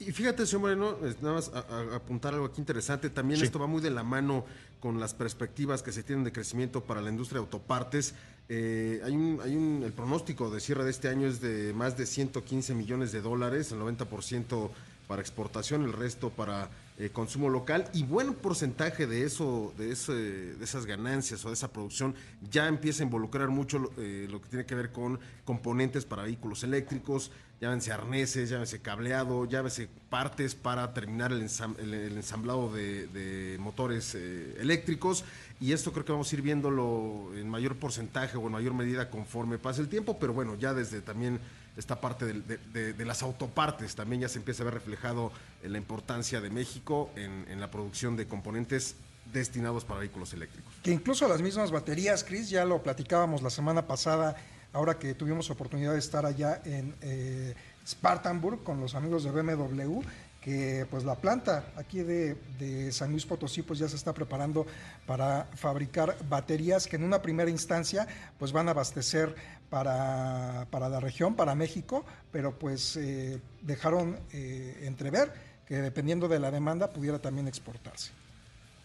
[0.00, 3.10] Y fíjate, señor Moreno, nada más a- a- apuntar algo aquí interesante.
[3.10, 3.46] También Sí.
[3.46, 4.44] esto va muy de la mano
[4.80, 8.14] con las perspectivas que se tienen de crecimiento para la industria de autopartes.
[8.48, 11.96] Eh, hay un, hay un, el pronóstico de cierre de este año es de más
[11.98, 14.70] de 115 millones de dólares, el 90%
[15.08, 16.70] para exportación, el resto para
[17.00, 21.54] eh, consumo local y buen porcentaje de eso, de, ese, de esas ganancias o de
[21.54, 22.14] esa producción
[22.50, 26.24] ya empieza a involucrar mucho lo, eh, lo que tiene que ver con componentes para
[26.24, 27.30] vehículos eléctricos,
[27.60, 34.56] llámense arneses, llámense cableado, llámense partes para terminar el, ensam- el- ensamblado de, motores eh,
[34.60, 35.24] eléctricos.
[35.60, 39.10] Y esto creo que vamos a ir viéndolo en mayor porcentaje o en mayor medida
[39.10, 41.40] conforme pase el tiempo, pero bueno, ya desde también
[41.76, 45.32] esta parte de, de- las autopartes también ya se empieza a ver reflejado
[45.62, 48.94] en la importancia de México en, en la producción de componentes
[49.32, 50.72] destinados para vehículos eléctricos.
[50.82, 54.36] Que incluso las mismas baterías, Chris, ya lo platicábamos la semana pasada,
[54.72, 57.54] ahora que tuvimos oportunidad de estar allá en eh,
[57.86, 60.00] Spartanburg con los amigos de BMW,
[60.40, 64.66] que pues la planta aquí de, de San Luis Potosí pues ya se está preparando
[65.06, 68.06] para fabricar baterías que en una primera instancia
[68.38, 69.34] pues van a abastecer
[69.68, 75.32] para, para la región, para México, pero pues eh, dejaron eh, entrever
[75.66, 78.10] que dependiendo de la demanda pudiera también exportarse.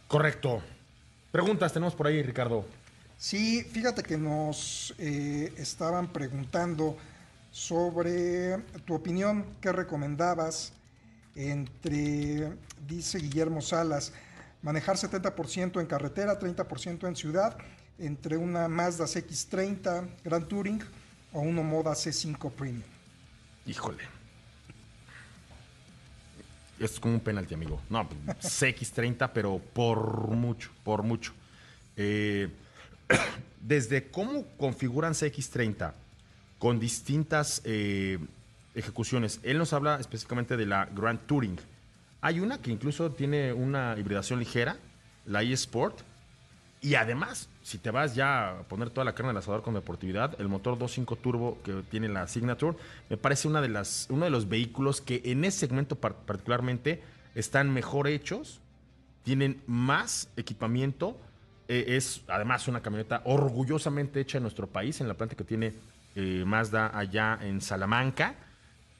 [0.07, 0.61] Correcto.
[1.31, 2.65] Preguntas tenemos por ahí, Ricardo.
[3.18, 6.97] Sí, fíjate que nos eh, estaban preguntando
[7.51, 10.74] sobre tu opinión, qué recomendabas
[11.36, 12.53] entre,
[12.88, 14.11] dice Guillermo Salas,
[14.61, 17.57] manejar 70% en carretera, 30% en ciudad,
[17.99, 20.82] entre una Mazda CX30 Grand Touring
[21.32, 22.84] o una Moda C5 Premium.
[23.66, 24.03] Híjole.
[26.80, 27.82] Es como un penalti, amigo.
[27.89, 31.34] No, pues, CX30, pero por mucho, por mucho.
[31.95, 32.49] Eh,
[33.61, 35.93] desde cómo configuran CX30
[36.59, 38.20] con distintas eh,
[38.76, 39.39] ejecuciones.
[39.43, 41.57] Él nos habla específicamente de la Grand Touring.
[42.22, 44.78] Hay una que incluso tiene una hibridación ligera,
[45.26, 45.99] la eSport.
[46.82, 50.39] Y además, si te vas ya a poner toda la carne al asador con deportividad,
[50.39, 52.78] el motor 2.5 turbo que tiene la Signature
[53.09, 57.01] me parece una de las, uno de los vehículos que en ese segmento par- particularmente
[57.36, 58.59] están mejor hechos,
[59.24, 61.18] tienen más equipamiento.
[61.68, 65.74] Eh, es además una camioneta orgullosamente hecha en nuestro país, en la planta que tiene
[66.16, 68.36] eh, Mazda allá en Salamanca.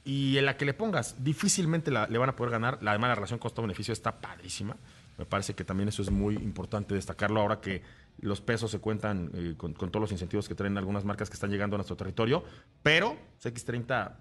[0.06, 2.80] Y en la que le pongas, difícilmente le van a poder ganar.
[2.86, 4.76] Además, la relación costo-beneficio está padrísima.
[5.18, 7.82] Me parece que también eso es muy importante destacarlo ahora que
[8.20, 11.36] los pesos se cuentan eh, con, con todos los incentivos que traen algunas marcas que
[11.36, 12.44] están llegando a nuestro territorio.
[12.82, 14.12] Pero CX30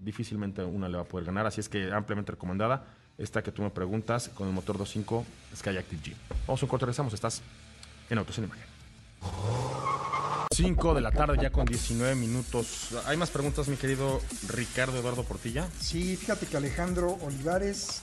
[0.00, 1.46] difícilmente una le va a poder ganar.
[1.46, 2.86] Así es que ampliamente recomendada.
[3.18, 5.24] Esta que tú me preguntas con el motor 2.5
[5.56, 6.14] Sky Active G.
[6.46, 7.14] Vamos a un corte, regresamos.
[7.14, 7.42] Estás
[8.10, 8.64] en Autos en Imagen.
[10.54, 12.94] 5 de la tarde ya con 19 minutos.
[13.06, 15.68] ¿Hay más preguntas, mi querido Ricardo Eduardo Portilla?
[15.80, 18.00] Sí, fíjate que Alejandro Olivares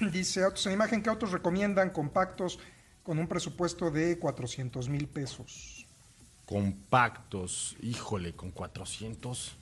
[0.12, 2.58] dice, autos en imagen, ¿qué autos recomiendan compactos
[3.02, 5.86] con un presupuesto de 400 mil pesos?
[6.46, 9.56] Compactos, híjole, con 400.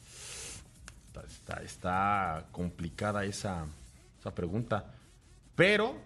[1.07, 3.67] Está, está- está complicada esa,
[4.21, 4.93] esa pregunta.
[5.55, 5.97] Pero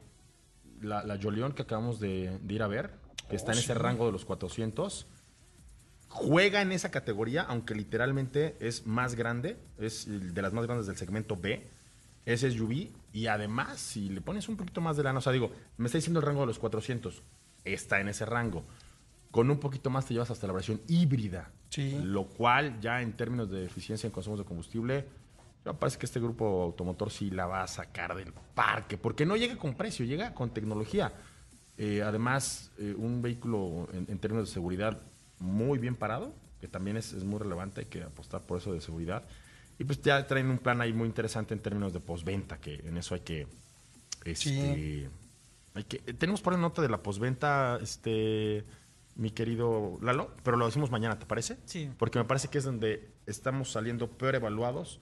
[0.83, 2.91] la, la Jolion que acabamos de, de ir a ver,
[3.29, 3.79] que está Oh, en ese sí.
[3.79, 5.07] rango de los 400,
[6.09, 10.97] juega en esa categoría, aunque literalmente es más grande, es de las más grandes del
[10.97, 11.67] segmento B.
[12.25, 15.51] Es SUV y además, si le pones un poquito más de lana, o sea, digo,
[15.77, 17.23] me está diciendo el rango de los 400,
[17.65, 18.65] está en ese rango.
[19.31, 21.51] Con un poquito más te llevas hasta la versión híbrida.
[22.03, 25.07] Lo cual, ya en términos de eficiencia en consumos de combustible,
[25.65, 29.37] me parece que este grupo automotor sí la va a sacar del parque, porque no
[29.37, 31.13] llega con precio, llega con tecnología.
[31.79, 35.01] Eh, además, eh, un vehículo en, en términos de seguridad
[35.39, 38.81] muy bien parado, que también es, es muy relevante, hay que apostar por eso de
[38.81, 39.25] seguridad.
[39.79, 42.97] Y pues ya traen un plan ahí muy interesante en términos de postventa, que en
[42.97, 43.47] eso hay que...
[44.25, 45.09] Este,
[45.75, 48.65] hay que eh, tenemos por ahí nota de la postventa, este,
[49.15, 51.59] mi querido Lalo, pero lo decimos mañana, ¿te parece?
[51.67, 51.91] Sí.
[51.99, 55.01] Porque me parece que es donde estamos saliendo peor evaluados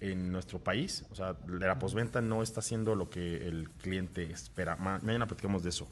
[0.00, 1.04] en nuestro país.
[1.10, 4.76] O sea, la postventa no está haciendo lo que el cliente espera.
[4.76, 5.88] Ma- mañana platicamos de eso.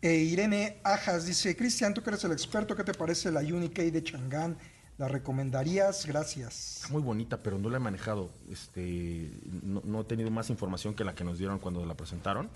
[0.00, 3.90] E Irene Ajas dice, Cristian, tú que eres el experto, ¿qué te parece la Unikey
[3.90, 4.56] de Chang'an?
[4.98, 6.06] ¿La recomendarías?
[6.06, 6.76] Gracias.
[6.82, 8.30] Está muy bonita, pero no la he manejado.
[8.50, 9.30] Este,
[9.62, 12.48] no, no he tenido más información que la que nos dieron cuando la presentaron.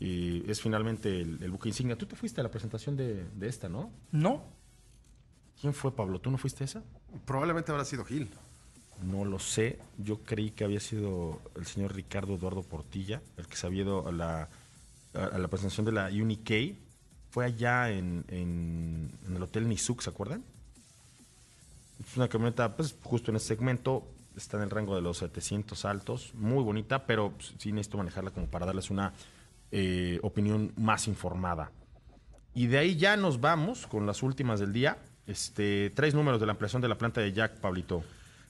[0.00, 1.96] Y es finalmente el, el buque insignia.
[1.96, 3.90] Tú te fuiste a la presentación de, de esta, ¿no?
[4.10, 4.42] No.
[5.60, 6.20] ¿Quién fue, Pablo?
[6.20, 6.82] ¿Tú no fuiste a esa?
[7.24, 8.28] Probablemente habrá sido Gil.
[9.02, 9.78] No lo sé.
[9.98, 14.06] Yo creí que había sido el señor Ricardo Eduardo Portilla, el que se había ido
[14.08, 14.48] a la,
[15.14, 16.78] a, la presentación de la Unikey.
[17.30, 20.42] Fue allá en, en- el Hotel Nizuc, ¿se acuerdan?
[22.08, 25.84] Es una camioneta, pues justo en ese segmento, está en el rango de los 700
[25.84, 29.12] altos, muy bonita, pero pues, sí necesito manejarla como para darles una
[29.72, 31.70] eh, opinión más informada.
[32.54, 34.98] Y de ahí ya nos vamos con las últimas del día.
[35.26, 38.04] Este, tres números de la ampliación de la planta de Jack, Pablito.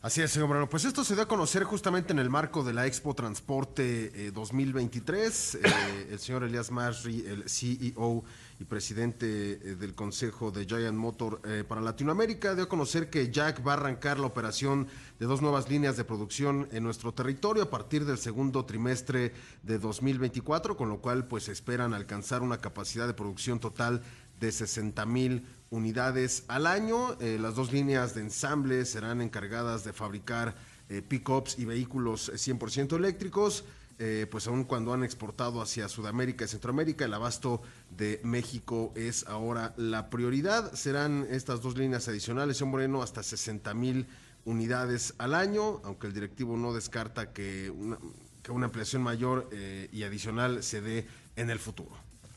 [0.04, 0.68] Así es, señor Moreno.
[0.68, 4.32] Pues esto se dio a conocer justamente en el marco de la Expo Transporte eh,
[4.32, 5.54] 2023.
[5.54, 5.60] Eh,
[6.10, 8.22] el señor Elias Masri, el CEO
[8.60, 13.30] y presidente eh, del Consejo de Giant Motor eh, para Latinoamérica, dio a conocer que
[13.30, 14.88] Jack va a arrancar la operación
[15.18, 19.32] de dos nuevas líneas de producción en nuestro territorio a partir del segundo trimestre
[19.62, 24.02] de 2024, con lo cual pues esperan alcanzar una capacidad de producción total
[24.38, 27.16] de 60 mil unidades al año.
[27.20, 30.54] Eh, las dos líneas de ensamble serán encargadas de fabricar
[30.88, 33.64] eh, pickups y vehículos eh, 100% eléctricos.
[34.00, 39.24] Eh, pues aun cuando han exportado hacia Sudamérica y Centroamérica, el abasto de México es
[39.28, 40.72] ahora la prioridad.
[40.72, 44.06] Serán estas dos líneas adicionales, señor Moreno, hasta 60 mil
[44.44, 50.62] unidades al año, aunque el directivo no descarta que una, ampliación mayor eh, y adicional
[50.64, 51.06] se dé
[51.36, 51.96] en el futuro.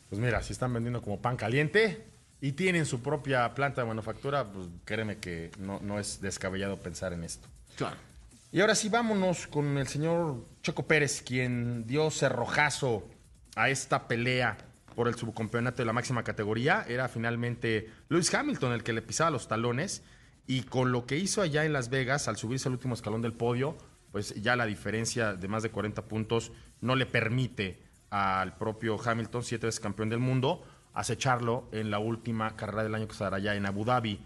[0.10, 2.06] Pues mira, si están vendiendo como pan caliente
[2.42, 7.14] y tienen su propia planta de manufactura, pues créeme que no, no es descabellado pensar
[7.14, 7.48] en esto.
[7.76, 7.98] Claro.
[8.52, 13.08] Y ahora sí, vámonos con el señor Checo Pérez, quien dio cerrojazo
[13.56, 14.58] a esta pelea
[14.96, 16.86] por el subcampeonato de la máxima categoría.
[16.88, 20.04] Era finalmente Lewis Hamilton el que le pisaba los talones.
[20.48, 23.34] Y con lo que hizo allá en Las Vegas, al subirse al último escalón del
[23.34, 23.78] podio,
[24.12, 29.44] pues ya la diferencia de más de 40 puntos no le permite al propio Hamilton,
[29.44, 30.64] siete veces campeón del mundo,
[30.98, 34.20] acecharlo en la última carrera del año que estará allá en Abu Dhabi.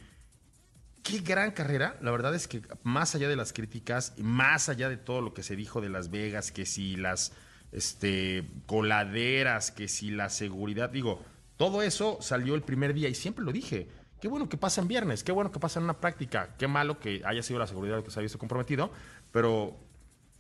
[1.04, 1.98] Qué gran carrera.
[2.02, 5.44] La verdad es que más allá de las críticas, más allá de todo lo que
[5.44, 7.34] se dijo de Las Vegas, que si las
[7.74, 11.22] este, coladeras, que si la seguridad, digo,
[11.58, 13.90] todo eso salió el primer día y siempre lo dije.
[14.22, 17.00] Qué bueno que pasa en viernes, qué bueno que pasa en una práctica, qué malo
[17.00, 18.92] que haya sido la seguridad que se haya visto comprometido,
[19.32, 19.76] pero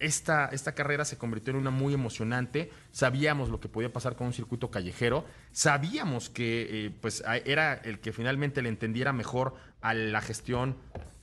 [0.02, 2.72] esta, esta carrera se convirtió en una muy emocionante.
[2.92, 5.26] Sabíamos lo que podía pasar con un circuito callejero.
[5.52, 10.76] Sabíamos que eh, pues, era el que finalmente le entendiera mejor a la gestión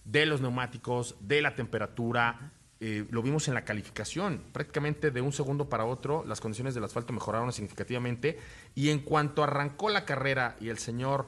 [0.05, 2.53] de los neumáticos, de la temperatura.
[2.81, 4.45] Eh, lo vimos en la calificación.
[4.53, 8.39] Prácticamente de un segundo para otro, las condiciones del asfalto mejoraron significativamente.
[8.77, 11.27] Y en cuanto arrancó la carrera y el señor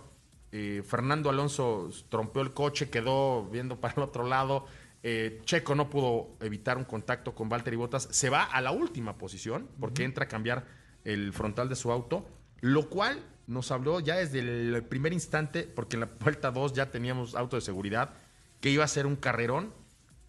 [0.52, 4.66] eh, Fernando Alonso trompeó el coche, quedó viendo para el otro lado.
[5.02, 8.08] Eh, Checo no pudo evitar un contacto con Valtteri Bottas.
[8.10, 10.66] Se va a la última posición porque entra a cambiar
[11.04, 12.28] el frontal de su auto,
[12.60, 16.90] lo cual nos habló ya desde el primer instante, porque en la vuelta 2 ya
[16.90, 18.14] teníamos auto de seguridad,
[18.60, 19.72] que iba a ser un carrerón.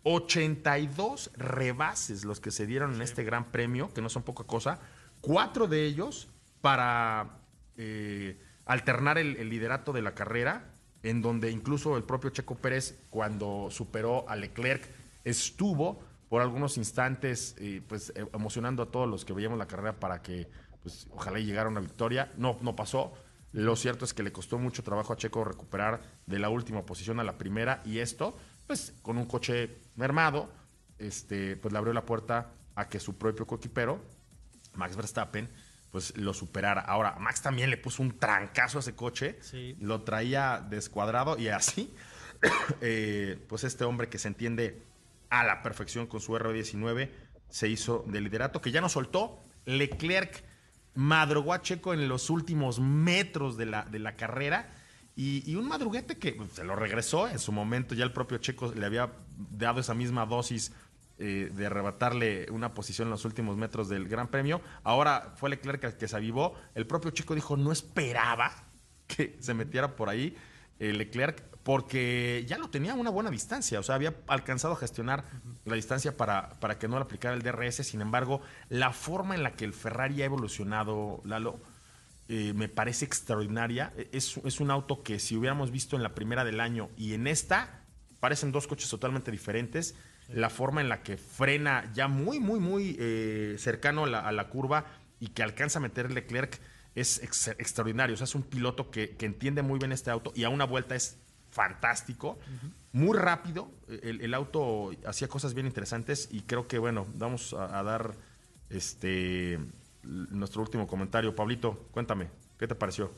[0.03, 4.79] 82 rebases los que se dieron en este gran premio, que no son poca cosa.
[5.19, 6.29] Cuatro de ellos
[6.61, 7.41] para
[7.77, 10.70] eh, alternar el, el liderato de la carrera
[11.03, 14.87] en donde incluso el propio Checo Pérez, cuando superó a Leclerc,
[15.23, 19.99] estuvo por algunos instantes eh, pues, eh, emocionando a todos los que veíamos la carrera
[19.99, 20.47] para que
[20.81, 22.31] pues, ojalá llegara una victoria.
[22.37, 23.13] No, no pasó.
[23.51, 27.19] Lo cierto es que le costó mucho trabajo a Checo recuperar de la última posición
[27.19, 30.49] a la primera y esto, pues con un coche mermado,
[30.99, 33.99] este, pues le abrió la puerta a que su propio coequipero,
[34.75, 35.49] Max Verstappen,
[35.91, 36.81] pues lo superara.
[36.81, 39.37] Ahora, Max también le puso un trancazo a ese coche,
[39.79, 41.93] lo traía descuadrado y así,
[42.81, 44.81] eh, pues este hombre que se entiende
[45.29, 47.09] a la perfección con su R19
[47.49, 49.43] se hizo de liderato, que ya no soltó.
[49.65, 50.43] Leclerc
[50.95, 54.73] madrugó a Checo en los últimos metros de la, de la carrera.
[55.15, 58.73] Y, un madruguete que pues, se lo regresó en su momento, ya el propio Checo
[58.73, 59.11] le había
[59.51, 60.71] dado esa misma dosis
[61.23, 64.59] eh, de arrebatarle una posición en los últimos metros del Gran Premio.
[64.83, 66.55] Ahora fue Leclerc el que se avivó.
[66.73, 68.51] El propio Checo dijo, no esperaba
[69.05, 70.35] que se metiera por ahí
[70.79, 74.77] eh, Leclerc porque ya lo tenía a una buena distancia, o sea, había alcanzado a
[74.77, 75.25] gestionar
[75.65, 79.43] la distancia para, para que no le aplicara el DRS, sin embargo, la forma en
[79.43, 81.59] la que el Ferrari ha evolucionado, Lalo,
[82.29, 83.93] eh, me parece extraordinaria.
[83.95, 87.13] E, es, es, un auto que si hubiéramos visto en la primera del año y
[87.13, 87.83] en esta,
[88.19, 89.93] parecen dos coches totalmente diferentes.
[90.33, 94.31] La forma en la que frena ya muy, muy, muy eh, cercano a la, a
[94.31, 94.85] la, curva
[95.19, 96.59] y que alcanza a meter Leclerc
[96.95, 98.13] es extraordinario.
[98.13, 100.65] O sea, es un piloto que, que entiende muy bien este auto y a una
[100.65, 101.17] vuelta es
[101.51, 102.39] fantástico,
[102.93, 103.71] muy rápido.
[103.87, 108.13] El, auto hacía cosas bien interesantes y creo que, bueno, vamos a, dar
[108.69, 109.59] este
[110.03, 111.35] nuestro último comentario.
[111.35, 113.11] Pablito, cuéntame, ¿qué te pareció?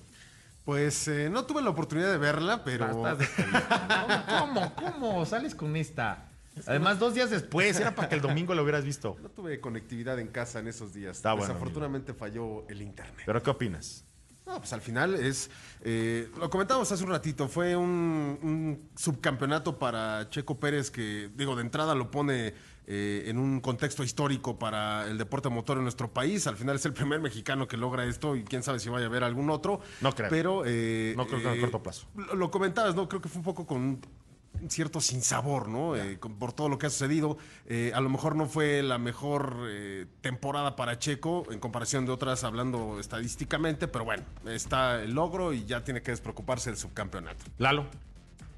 [0.66, 2.88] Pues eh, no tuve la oportunidad de verla, pero.
[4.40, 5.26] ¿Cómo, ¿Cómo?
[5.26, 6.30] ¿Sales con esta?
[6.66, 9.18] Además, dos días después, era para que el domingo lo hubieras visto.
[9.22, 11.18] No tuve conectividad en casa en esos días.
[11.18, 13.24] Está Desafortunadamente falló el internet.
[13.26, 14.06] ¿Pero qué opinas?
[14.46, 15.50] No, pues al final es,
[15.82, 21.62] eh, lo comentamos hace un ratito, fue un, subcampeonato para Checo Pérez que, digo, de
[21.62, 22.54] entrada lo pone
[22.86, 26.46] eh, en un contexto histórico para el deporte motor en nuestro país.
[26.46, 29.08] Al final es el primer mexicano que logra esto y quién sabe si vaya a
[29.10, 29.80] haber algún otro.
[30.02, 30.30] No creo.
[30.30, 32.08] Pero, eh, no creo que a corto plazo.
[32.14, 33.08] Lo, lo, comentabas, ¿no?
[33.08, 34.02] Creo que fue un poco con
[34.70, 35.96] cierto sinsabor, ¿no?
[35.96, 37.38] Eh, por todo lo que ha sucedido.
[37.68, 42.12] Eh, a lo mejor no fue la mejor eh, temporada para Checo en comparación de
[42.12, 47.46] otras, hablando estadísticamente, pero bueno, está el logro y ya tiene que despreocuparse del subcampeonato.
[47.58, 47.86] Lalo.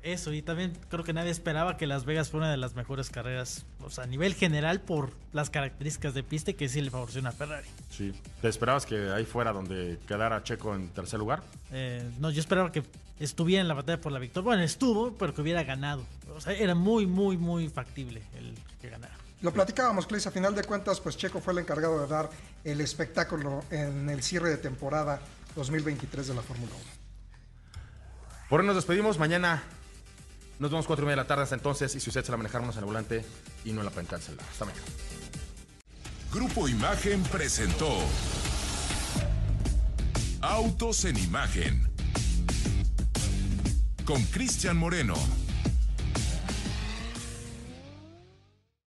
[0.06, 3.10] Eso, y también creo que nadie esperaba que Las Vegas fuera una de las mejores
[3.10, 7.28] carreras, o sea, a nivel general por las características de pista que sí le favoreció
[7.28, 7.68] a Ferrari.
[7.89, 8.14] Sí.
[8.39, 11.41] ¿Te esperabas que ahí fuera donde quedara Checo en tercer lugar?
[11.72, 12.84] Eh, no, yo esperaba que
[13.20, 14.45] estuviera en la batalla por la victoria.
[14.45, 16.06] Bueno, estuvo, pero que hubiera ganado.
[16.36, 19.16] O sea, era muy, muy, muy factible el que ganara.
[19.41, 22.30] Lo platicábamos, Clis, a final de cuentas, pues Checo fue el encargado de dar
[22.64, 25.20] el espectáculo en el cierre de temporada
[25.56, 26.84] 2023 de la Fórmula 1.
[28.49, 29.18] Por hoy nos despedimos.
[29.18, 29.64] Mañana
[30.60, 31.95] nos vemos cuatro y media de la tarde hasta entonces.
[31.95, 33.26] Y si usted se la manejarnos en el volante
[33.64, 34.45] y no en la pantalla celular.
[34.49, 34.86] Hasta mañana.
[36.32, 37.89] Grupo Imagen presentó
[40.41, 41.89] Autos en Imagen
[44.06, 45.16] con Cristian Moreno.